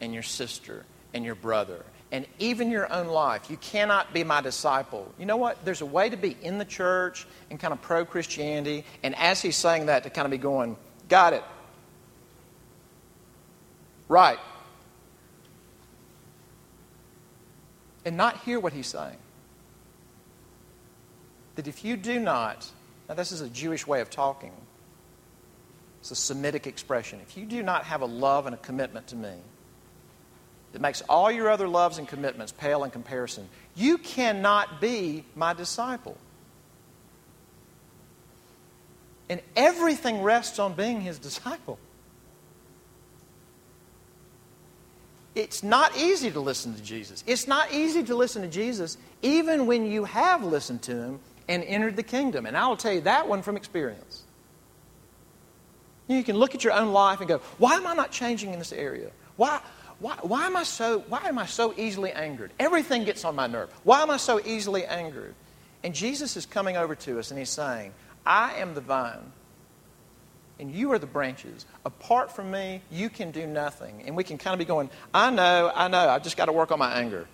and 0.00 0.12
your 0.14 0.22
sister 0.22 0.84
and 1.12 1.24
your 1.24 1.34
brother 1.34 1.84
and 2.12 2.26
even 2.38 2.70
your 2.70 2.92
own 2.92 3.06
life, 3.06 3.50
you 3.50 3.56
cannot 3.56 4.12
be 4.12 4.24
my 4.24 4.40
disciple. 4.40 5.12
You 5.18 5.26
know 5.26 5.36
what? 5.36 5.64
There's 5.64 5.80
a 5.80 5.86
way 5.86 6.10
to 6.10 6.16
be 6.16 6.36
in 6.42 6.58
the 6.58 6.64
church 6.64 7.26
and 7.50 7.60
kind 7.60 7.72
of 7.72 7.80
pro 7.82 8.04
Christianity, 8.04 8.84
and 9.02 9.14
as 9.16 9.40
he's 9.40 9.56
saying 9.56 9.86
that, 9.86 10.02
to 10.02 10.10
kind 10.10 10.26
of 10.26 10.30
be 10.30 10.38
going, 10.38 10.76
got 11.08 11.32
it. 11.32 11.44
Right. 14.08 14.38
And 18.04 18.16
not 18.16 18.38
hear 18.38 18.58
what 18.58 18.72
he's 18.72 18.88
saying 18.88 19.16
that 21.56 21.68
if 21.68 21.84
you 21.84 21.96
do 21.96 22.18
not, 22.18 22.66
now 23.08 23.14
this 23.14 23.32
is 23.32 23.40
a 23.40 23.48
Jewish 23.48 23.86
way 23.86 24.00
of 24.00 24.08
talking, 24.08 24.52
it's 26.00 26.10
a 26.10 26.16
Semitic 26.16 26.66
expression. 26.66 27.20
If 27.22 27.36
you 27.36 27.44
do 27.44 27.62
not 27.62 27.84
have 27.84 28.00
a 28.00 28.06
love 28.06 28.46
and 28.46 28.54
a 28.54 28.58
commitment 28.58 29.08
to 29.08 29.16
me 29.16 29.34
that 30.72 30.80
makes 30.80 31.02
all 31.02 31.30
your 31.30 31.50
other 31.50 31.68
loves 31.68 31.98
and 31.98 32.08
commitments 32.08 32.52
pale 32.52 32.84
in 32.84 32.90
comparison, 32.90 33.48
you 33.76 33.98
cannot 33.98 34.80
be 34.80 35.24
my 35.34 35.52
disciple. 35.52 36.16
And 39.28 39.40
everything 39.54 40.22
rests 40.22 40.58
on 40.58 40.72
being 40.72 41.00
his 41.00 41.18
disciple. 41.18 41.78
It's 45.34 45.62
not 45.62 45.96
easy 45.96 46.30
to 46.30 46.40
listen 46.40 46.74
to 46.74 46.82
Jesus. 46.82 47.22
It's 47.26 47.46
not 47.46 47.72
easy 47.72 48.02
to 48.04 48.16
listen 48.16 48.42
to 48.42 48.48
Jesus 48.48 48.96
even 49.22 49.66
when 49.66 49.86
you 49.86 50.04
have 50.04 50.42
listened 50.42 50.82
to 50.82 50.96
him 50.96 51.20
and 51.46 51.62
entered 51.62 51.96
the 51.96 52.02
kingdom. 52.02 52.46
And 52.46 52.56
I 52.56 52.66
will 52.66 52.76
tell 52.76 52.92
you 52.92 53.02
that 53.02 53.28
one 53.28 53.42
from 53.42 53.56
experience. 53.56 54.24
You 56.16 56.24
can 56.24 56.36
look 56.36 56.54
at 56.54 56.64
your 56.64 56.72
own 56.72 56.92
life 56.92 57.20
and 57.20 57.28
go, 57.28 57.38
why 57.58 57.74
am 57.74 57.86
I 57.86 57.94
not 57.94 58.10
changing 58.10 58.52
in 58.52 58.58
this 58.58 58.72
area? 58.72 59.10
Why, 59.36 59.60
why, 60.00 60.16
why, 60.22 60.46
am 60.46 60.56
I 60.56 60.64
so, 60.64 61.00
why 61.08 61.20
am 61.26 61.38
I 61.38 61.46
so 61.46 61.72
easily 61.76 62.10
angered? 62.10 62.52
Everything 62.58 63.04
gets 63.04 63.24
on 63.24 63.36
my 63.36 63.46
nerve. 63.46 63.70
Why 63.84 64.02
am 64.02 64.10
I 64.10 64.16
so 64.16 64.40
easily 64.44 64.84
angered? 64.84 65.34
And 65.84 65.94
Jesus 65.94 66.36
is 66.36 66.46
coming 66.46 66.76
over 66.76 66.94
to 66.96 67.18
us 67.20 67.30
and 67.30 67.38
he's 67.38 67.50
saying, 67.50 67.92
I 68.26 68.54
am 68.54 68.74
the 68.74 68.80
vine 68.80 69.32
and 70.58 70.74
you 70.74 70.90
are 70.92 70.98
the 70.98 71.06
branches. 71.06 71.64
Apart 71.84 72.34
from 72.34 72.50
me, 72.50 72.82
you 72.90 73.08
can 73.08 73.30
do 73.30 73.46
nothing. 73.46 74.02
And 74.04 74.16
we 74.16 74.24
can 74.24 74.36
kind 74.36 74.52
of 74.52 74.58
be 74.58 74.64
going, 74.64 74.90
I 75.14 75.30
know, 75.30 75.70
I 75.74 75.86
know, 75.88 76.08
I've 76.08 76.24
just 76.24 76.36
got 76.36 76.46
to 76.46 76.52
work 76.52 76.72
on 76.72 76.78
my 76.78 76.92
anger. 76.94 77.28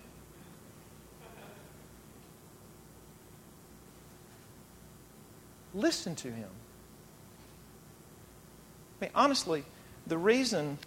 Listen 5.73 6.15
to 6.15 6.31
him. 6.31 6.49
I 8.99 9.05
mean, 9.05 9.11
honestly, 9.13 9.63
the 10.05 10.17
reason 10.17 10.77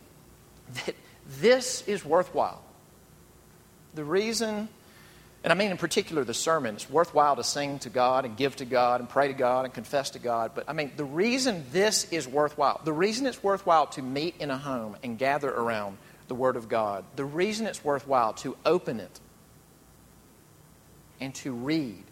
that 0.86 0.94
this 1.40 1.86
is 1.86 2.04
worthwhile, 2.04 2.62
the 3.94 4.04
reason, 4.04 4.68
and 5.44 5.52
I 5.52 5.56
mean 5.56 5.70
in 5.70 5.76
particular 5.76 6.24
the 6.24 6.34
sermon, 6.34 6.74
it's 6.74 6.90
worthwhile 6.90 7.36
to 7.36 7.44
sing 7.44 7.78
to 7.80 7.90
God 7.90 8.24
and 8.24 8.36
give 8.36 8.56
to 8.56 8.64
God 8.64 9.00
and 9.00 9.08
pray 9.08 9.28
to 9.28 9.34
God 9.34 9.64
and 9.64 9.74
confess 9.74 10.10
to 10.10 10.18
God, 10.18 10.52
but 10.54 10.64
I 10.68 10.72
mean, 10.72 10.92
the 10.96 11.04
reason 11.04 11.64
this 11.72 12.10
is 12.12 12.26
worthwhile, 12.26 12.80
the 12.84 12.92
reason 12.92 13.26
it's 13.26 13.42
worthwhile 13.42 13.86
to 13.88 14.02
meet 14.02 14.34
in 14.40 14.50
a 14.50 14.58
home 14.58 14.96
and 15.02 15.18
gather 15.18 15.50
around 15.50 15.98
the 16.28 16.34
Word 16.34 16.56
of 16.56 16.68
God, 16.68 17.04
the 17.16 17.24
reason 17.24 17.66
it's 17.66 17.84
worthwhile 17.84 18.32
to 18.34 18.56
open 18.64 19.00
it 19.00 19.20
and 21.20 21.34
to 21.36 21.52
read 21.52 22.04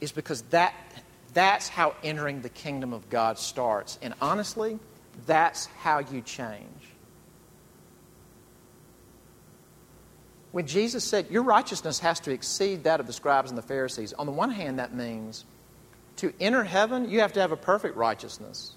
is 0.00 0.12
because 0.12 0.42
that, 0.50 0.74
that's 1.34 1.68
how 1.68 1.94
entering 2.02 2.40
the 2.40 2.48
kingdom 2.48 2.92
of 2.92 3.08
God 3.10 3.38
starts. 3.38 3.98
And 4.02 4.14
honestly, 4.20 4.78
that's 5.26 5.66
how 5.66 5.98
you 5.98 6.20
change. 6.22 6.64
When 10.52 10.66
Jesus 10.66 11.04
said, 11.04 11.30
Your 11.30 11.42
righteousness 11.42 11.98
has 12.00 12.20
to 12.20 12.32
exceed 12.32 12.84
that 12.84 13.00
of 13.00 13.06
the 13.06 13.12
scribes 13.12 13.50
and 13.50 13.58
the 13.58 13.62
Pharisees, 13.62 14.12
on 14.14 14.26
the 14.26 14.32
one 14.32 14.50
hand, 14.50 14.78
that 14.78 14.94
means 14.94 15.44
to 16.16 16.32
enter 16.40 16.64
heaven, 16.64 17.08
you 17.08 17.20
have 17.20 17.34
to 17.34 17.40
have 17.40 17.52
a 17.52 17.56
perfect 17.56 17.96
righteousness. 17.96 18.74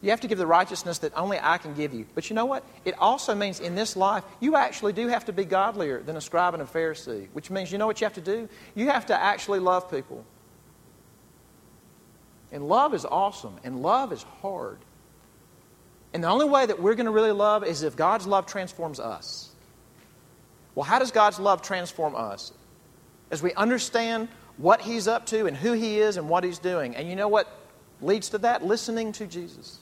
You 0.00 0.10
have 0.10 0.20
to 0.20 0.28
give 0.28 0.38
the 0.38 0.46
righteousness 0.46 0.98
that 0.98 1.12
only 1.16 1.38
I 1.42 1.58
can 1.58 1.74
give 1.74 1.92
you. 1.92 2.06
But 2.14 2.30
you 2.30 2.36
know 2.36 2.46
what? 2.46 2.64
It 2.84 2.96
also 2.98 3.34
means 3.34 3.58
in 3.58 3.74
this 3.74 3.96
life, 3.96 4.22
you 4.38 4.54
actually 4.54 4.92
do 4.92 5.08
have 5.08 5.24
to 5.24 5.32
be 5.32 5.44
godlier 5.44 6.02
than 6.02 6.16
a 6.16 6.20
scribe 6.20 6.54
and 6.54 6.62
a 6.62 6.66
Pharisee, 6.66 7.26
which 7.32 7.50
means 7.50 7.72
you 7.72 7.78
know 7.78 7.86
what 7.86 8.00
you 8.00 8.04
have 8.04 8.14
to 8.14 8.20
do? 8.20 8.48
You 8.76 8.88
have 8.90 9.06
to 9.06 9.20
actually 9.20 9.58
love 9.58 9.90
people. 9.90 10.24
And 12.52 12.68
love 12.68 12.94
is 12.94 13.04
awesome, 13.04 13.56
and 13.64 13.82
love 13.82 14.12
is 14.12 14.22
hard. 14.40 14.78
And 16.14 16.22
the 16.22 16.28
only 16.28 16.48
way 16.48 16.64
that 16.64 16.80
we're 16.80 16.94
going 16.94 17.06
to 17.06 17.12
really 17.12 17.32
love 17.32 17.64
is 17.64 17.82
if 17.82 17.96
God's 17.96 18.26
love 18.26 18.46
transforms 18.46 19.00
us. 19.00 19.50
Well, 20.74 20.84
how 20.84 21.00
does 21.00 21.10
God's 21.10 21.40
love 21.40 21.60
transform 21.60 22.14
us? 22.14 22.52
As 23.30 23.42
we 23.42 23.52
understand 23.54 24.28
what 24.58 24.80
He's 24.80 25.08
up 25.08 25.26
to 25.26 25.46
and 25.46 25.56
who 25.56 25.72
He 25.72 25.98
is 25.98 26.16
and 26.16 26.28
what 26.28 26.44
He's 26.44 26.60
doing. 26.60 26.94
And 26.94 27.08
you 27.08 27.16
know 27.16 27.28
what 27.28 27.52
leads 28.00 28.30
to 28.30 28.38
that? 28.38 28.64
Listening 28.64 29.12
to 29.12 29.26
Jesus. 29.26 29.78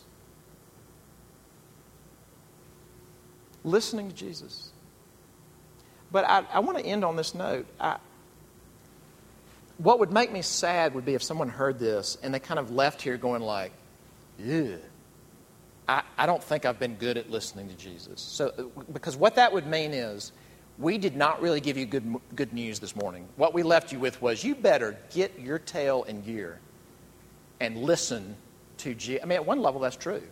Listening 3.67 4.09
to 4.09 4.15
Jesus. 4.15 4.71
But 6.11 6.25
I, 6.25 6.45
I 6.53 6.61
want 6.61 6.79
to 6.79 6.87
end 6.87 7.05
on 7.05 7.17
this 7.17 7.35
note. 7.35 7.67
I, 7.79 7.99
what 9.79 9.99
would 9.99 10.13
make 10.13 10.33
me 10.33 10.41
sad 10.41 10.95
would 10.95 11.05
be 11.05 11.15
if 11.15 11.23
someone 11.23 11.49
heard 11.49 11.79
this 11.79 12.17
and 12.23 12.33
they 12.33 12.39
kind 12.39 12.59
of 12.59 12.71
left 12.71 13.03
here 13.03 13.19
going 13.19 13.43
like, 13.43 13.73
"Yeah, 14.39 14.77
I, 15.87 16.03
I 16.17 16.27
don't 16.27 16.43
think 16.43 16.65
I've 16.65 16.79
been 16.79 16.95
good 16.95 17.19
at 17.19 17.31
listening 17.31 17.69
to 17.69 17.75
Jesus." 17.75 18.21
So, 18.21 18.53
uh, 18.57 18.83
because 18.93 19.17
what 19.17 19.35
that 19.35 19.53
would 19.53 19.67
mean 19.67 19.93
is, 19.93 20.33
we 20.79 20.97
did 20.97 21.17
not 21.17 21.43
really 21.43 21.61
give 21.61 21.77
you 21.77 21.85
good 21.85 22.17
good 22.35 22.53
news 22.55 22.79
this 22.79 22.97
morning. 22.97 23.29
What 23.37 23.53
we 23.53 23.63
left 23.63 23.93
you 23.93 23.99
with 23.99 24.23
was, 24.23 24.43
you 24.43 24.55
better 24.55 24.97
get 25.13 25.39
your 25.39 25.59
tail 25.59 26.05
in 26.05 26.23
gear 26.23 26.61
and 27.61 27.77
listen 27.77 28.37
to 28.79 28.95
Jesus. 28.95 29.23
I 29.23 29.27
mean, 29.27 29.37
at 29.37 29.45
one 29.45 29.61
level, 29.61 29.81
that's 29.81 29.97
true. 29.97 30.23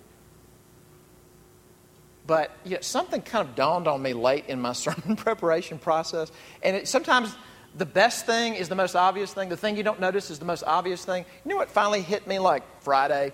But 2.27 2.57
you 2.65 2.77
know, 2.77 2.81
something 2.81 3.23
kind 3.23 3.49
of 3.49 3.55
dawned 3.55 3.87
on 3.87 4.01
me 4.03 4.13
late 4.13 4.47
in 4.49 4.61
my 4.61 4.73
sermon 4.85 5.17
preparation 5.17 5.79
process, 5.79 6.33
and 6.63 6.77
it, 6.77 6.89
sometimes 6.89 7.35
the 7.77 7.87
best 7.87 8.25
thing 8.27 8.55
is 8.55 8.69
the 8.69 8.75
most 8.75 8.95
obvious 8.95 9.35
thing. 9.35 9.49
The 9.49 9.57
thing 9.57 9.77
you 9.77 9.83
don't 9.83 10.01
notice 10.01 10.31
is 10.31 10.39
the 10.39 10.45
most 10.45 10.63
obvious 10.67 11.05
thing. 11.05 11.25
You 11.45 11.51
know 11.51 11.57
what 11.57 11.71
finally 11.71 12.03
hit 12.03 12.27
me 12.27 12.39
like 12.39 12.63
Friday? 12.83 13.33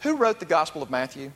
Who 0.00 0.16
wrote 0.16 0.40
the 0.40 0.46
Gospel 0.46 0.82
of 0.82 0.90
Matthew? 0.90 1.30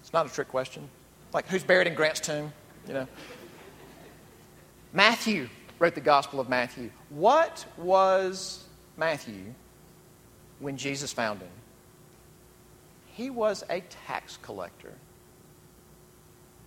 It's 0.00 0.12
not 0.12 0.26
a 0.26 0.32
trick 0.32 0.48
question. 0.48 0.88
Like, 1.32 1.46
who's 1.48 1.64
buried 1.64 1.86
in 1.86 1.94
Grant's 1.94 2.20
tomb? 2.20 2.52
You 2.86 2.94
know? 2.94 3.08
Matthew 4.92 5.48
wrote 5.78 5.94
the 5.94 6.00
Gospel 6.00 6.40
of 6.40 6.48
Matthew. 6.48 6.90
What 7.10 7.66
was 7.76 8.64
Matthew 8.96 9.54
when 10.58 10.76
Jesus 10.76 11.12
found 11.12 11.40
him? 11.40 11.50
He 13.16 13.30
was 13.30 13.64
a 13.70 13.80
tax 14.06 14.38
collector. 14.42 14.92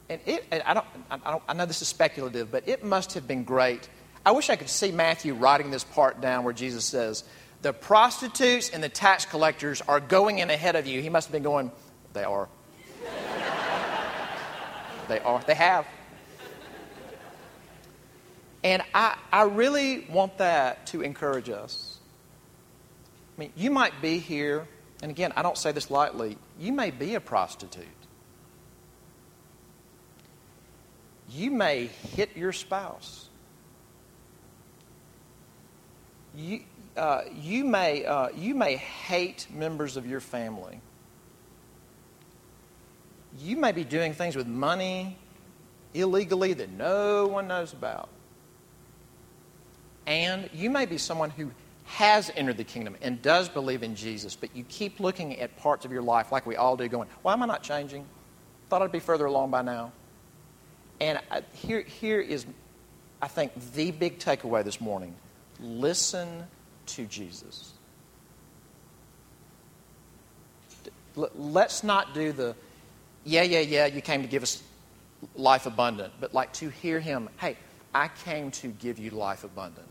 And 0.10 0.20
it, 0.26 0.44
and 0.50 0.64
I, 0.64 0.74
don't, 0.74 0.86
I, 1.12 1.32
don't, 1.32 1.44
I 1.48 1.54
know 1.54 1.68
this 1.68 1.84
is 1.84 1.88
speculative, 1.88 2.52
but 2.52 2.68
it 2.68 2.84
must 2.84 3.14
have 3.14 3.28
been 3.28 3.44
great. 3.44 3.88
I 4.26 4.32
wish 4.32 4.50
I 4.50 4.56
could 4.56 4.70
see 4.70 4.92
Matthew 4.92 5.36
writing 5.36 5.70
this 5.70 5.84
part 5.84 6.22
down 6.22 6.44
where 6.44 6.54
Jesus 6.54 6.86
says, 6.86 7.24
The 7.62 7.72
prostitutes 7.72 8.72
and 8.72 8.84
the 8.84 8.90
tax 8.90 9.26
collectors 9.26 9.84
are 9.88 10.00
going 10.00 10.40
in 10.40 10.50
ahead 10.50 10.76
of 10.76 10.88
you. 10.88 11.02
He 11.02 11.10
must 11.10 11.28
have 11.28 11.34
been 11.34 11.44
going, 11.44 11.72
They 12.14 12.24
are. 12.24 12.50
they 15.08 15.20
are. 15.20 15.44
They 15.46 15.54
have. 15.54 15.86
And 18.64 18.82
I, 18.96 19.16
I 19.32 19.44
really 19.44 20.08
want 20.10 20.40
that 20.40 20.88
to 20.88 21.04
encourage 21.04 21.52
us. 21.52 22.00
I 23.38 23.42
mean, 23.42 23.54
you 23.56 23.70
might 23.70 24.02
be 24.02 24.18
here, 24.18 24.68
and 25.02 25.12
again, 25.12 25.32
I 25.36 25.42
don't 25.42 25.58
say 25.58 25.72
this 25.72 25.90
lightly, 25.90 26.38
you 26.60 26.72
may 26.74 26.92
be 26.92 27.16
a 27.16 27.20
prostitute. 27.20 27.86
You 31.32 31.52
may 31.52 31.86
hit 32.16 32.36
your 32.36 32.52
spouse. 32.52 33.28
You, 36.36 36.62
uh, 36.98 37.22
you, 37.34 37.64
may, 37.64 38.06
uh, 38.06 38.30
you 38.36 38.56
may 38.56 38.78
hate 38.78 39.48
members 39.54 39.96
of 39.96 40.06
your 40.06 40.20
family. 40.20 40.82
You 43.40 43.58
may 43.58 43.72
be 43.72 43.84
doing 43.84 44.14
things 44.14 44.36
with 44.36 44.48
money 44.48 45.18
illegally 45.94 46.54
that 46.54 46.72
no 46.72 47.28
one 47.28 47.48
knows 47.48 47.74
about. 47.74 48.10
And 50.06 50.50
you 50.54 50.70
may 50.70 50.86
be 50.86 50.98
someone 50.98 51.30
who 51.30 51.52
has 51.90 52.32
entered 52.36 52.56
the 52.56 52.64
kingdom 52.64 52.96
and 53.02 53.20
does 53.20 53.50
believe 53.50 53.82
in 53.82 53.96
Jesus, 53.96 54.36
but 54.36 54.56
you 54.56 54.64
keep 54.70 55.00
looking 55.00 55.40
at 55.40 55.58
parts 55.58 55.86
of 55.86 55.92
your 55.92 56.04
life 56.04 56.32
like 56.32 56.46
we 56.46 56.56
all 56.56 56.78
do, 56.78 56.88
going, 56.88 57.10
Why 57.24 57.34
am 57.34 57.42
I 57.42 57.48
not 57.48 57.64
changing? 57.64 58.06
Thought 58.70 58.84
I'd 58.84 58.92
be 58.92 59.00
further 59.00 59.26
along 59.26 59.50
by 59.50 59.64
now. 59.64 59.92
And 61.02 61.20
I, 61.32 61.42
here, 61.52 61.82
here 61.82 62.22
is, 62.22 62.46
I 63.22 63.28
think, 63.28 63.52
the 63.74 63.90
big 63.90 64.20
takeaway 64.20 64.64
this 64.64 64.80
morning 64.80 65.16
listen 65.60 66.46
to 66.86 67.06
Jesus. 67.06 67.74
Let's 71.16 71.84
not 71.84 72.14
do 72.14 72.32
the, 72.32 72.56
yeah, 73.26 73.42
yeah, 73.42 73.60
yeah, 73.60 73.88
you 73.88 74.02
came 74.02 74.22
to 74.22 74.28
give 74.28 74.44
us 74.44 74.62
life 75.36 75.66
abundant, 75.66 76.14
but 76.22 76.36
like 76.36 76.54
to 76.54 76.70
hear 76.70 77.00
him, 77.00 77.30
hey, 77.38 77.58
I 77.94 78.10
came 78.10 78.52
to 78.52 78.68
give 78.68 79.00
you 79.00 79.10
life 79.10 79.44
abundant. 79.44 79.89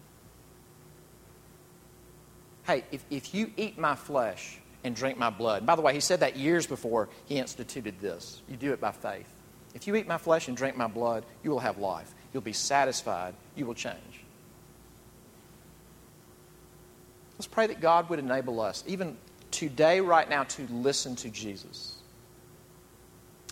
Hey, 2.69 2.85
if, 2.93 3.03
if 3.09 3.35
you 3.35 3.51
eat 3.57 3.79
my 3.79 3.95
flesh 3.95 4.59
and 4.85 4.95
drink 4.95 5.17
my 5.17 5.31
blood, 5.31 5.65
by 5.65 5.75
the 5.75 5.81
way, 5.81 5.95
he 5.95 6.01
said 6.01 6.21
that 6.21 6.37
years 6.37 6.67
before 6.67 7.09
he 7.25 7.39
instituted 7.39 7.99
this. 7.99 8.43
You 8.47 8.59
do 8.59 8.75
it 8.75 8.81
by 8.81 8.93
faith. 8.93 9.27
If 9.75 9.87
you 9.87 9.97
eat 9.97 10.07
my 10.07 10.19
flesh 10.19 10.49
and 10.49 10.57
drink 10.57 10.77
my 10.77 10.87
blood, 10.87 11.25
you 11.43 11.51
will 11.51 11.61
have 11.61 11.79
life. 11.79 12.15
You'll 12.33 12.43
be 12.43 12.53
satisfied. 12.53 13.33
You 13.57 13.65
will 13.65 13.75
change. 13.75 13.97
Let's 17.39 17.47
pray 17.47 17.69
that 17.69 17.81
God 17.81 18.11
would 18.11 18.19
enable 18.19 18.61
us, 18.61 18.85
even 18.87 19.17
today, 19.51 20.03
right 20.03 20.29
now, 20.29 20.45
to 20.45 20.67
listen 20.71 21.17
to 21.17 21.31
Jesus. 21.31 21.97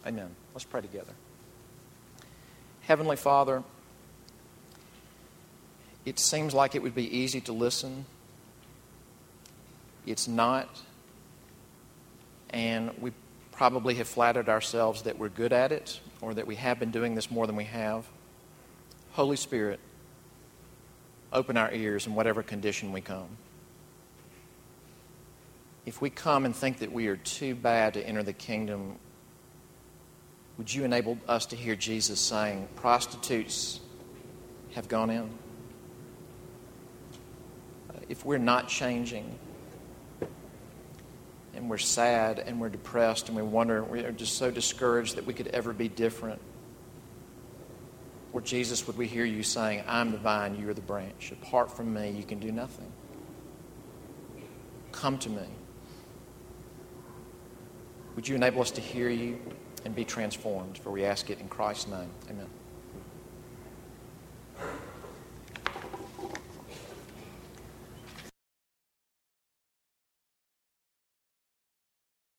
Amen. 0.07 0.29
Let's 0.52 0.64
pray 0.64 0.83
together. 0.83 1.12
Heavenly 2.83 3.16
Father, 3.16 3.62
it 6.05 6.18
seems 6.18 6.52
like 6.52 6.74
it 6.74 6.83
would 6.83 6.94
be 6.94 7.16
easy 7.16 7.40
to 7.42 7.52
listen. 7.55 8.05
It's 10.07 10.29
not. 10.29 10.81
And 12.51 12.90
we 13.01 13.12
probably 13.53 13.95
have 13.97 14.07
flattered 14.07 14.49
ourselves 14.49 15.03
that 15.03 15.19
we're 15.19 15.29
good 15.29 15.53
at 15.53 15.73
it 15.73 16.01
or 16.21 16.35
that 16.35 16.47
we 16.47 16.55
have 16.57 16.79
been 16.79 16.90
doing 16.90 17.14
this 17.14 17.31
more 17.31 17.47
than 17.47 17.57
we 17.57 17.64
have. 17.64 18.07
Holy 19.12 19.37
Spirit, 19.37 19.81
open 21.33 21.57
our 21.57 21.73
ears 21.73 22.07
in 22.07 22.14
whatever 22.14 22.42
condition 22.42 22.92
we 22.92 23.01
come. 23.01 23.29
If 25.87 26.01
we 26.01 26.11
come 26.11 26.45
and 26.45 26.55
think 26.55 26.79
that 26.79 26.92
we 26.92 27.07
are 27.07 27.16
too 27.16 27.55
bad 27.55 27.95
to 27.95 28.07
enter 28.07 28.23
the 28.23 28.33
kingdom, 28.33 28.97
would 30.59 30.73
you 30.73 30.85
enable 30.85 31.19
us 31.29 31.47
to 31.47 31.57
hear 31.57 31.77
Jesus 31.77 32.21
saying, 32.21 32.69
Prostitutes 32.77 33.81
have 34.75 34.88
gone 34.88 35.11
in? 35.11 35.31
Uh, 37.88 38.01
if 38.09 38.25
we're 38.25 38.38
not 38.38 38.69
changing, 38.69 39.38
and 41.57 41.71
we're 41.71 41.79
sad 41.79 42.38
and 42.38 42.61
we're 42.61 42.69
depressed 42.69 43.29
and 43.29 43.37
we 43.37 43.42
wonder, 43.42 43.83
we 43.83 44.01
are 44.01 44.12
just 44.12 44.37
so 44.37 44.51
discouraged 44.51 45.16
that 45.16 45.27
we 45.27 45.35
could 45.35 45.49
ever 45.49 45.73
be 45.73 45.88
different. 45.88 46.40
Or, 48.33 48.40
Jesus, 48.42 48.87
would 48.87 48.99
we 48.99 49.07
hear 49.07 49.25
you 49.25 49.42
saying, 49.42 49.83
I'm 49.88 50.12
the 50.12 50.19
vine, 50.19 50.59
you 50.59 50.69
are 50.69 50.75
the 50.75 50.83
branch. 50.83 51.33
Apart 51.33 51.75
from 51.75 51.95
me, 51.95 52.11
you 52.11 52.23
can 52.23 52.38
do 52.38 52.53
nothing. 52.53 52.92
Come 54.92 55.19
to 55.19 55.31
me. 55.31 55.47
Would 58.14 58.29
you 58.29 58.35
enable 58.35 58.61
us 58.61 58.71
to 58.73 58.81
hear 58.81 59.09
you 59.09 59.38
and 59.85 59.95
be 59.95 60.05
transformed? 60.05 60.79
For 60.79 60.90
we 60.90 61.05
ask 61.05 61.31
it 61.31 61.40
in 61.40 61.49
Christ's 61.49 61.88
name. 61.88 62.11
Amen. 62.31 62.49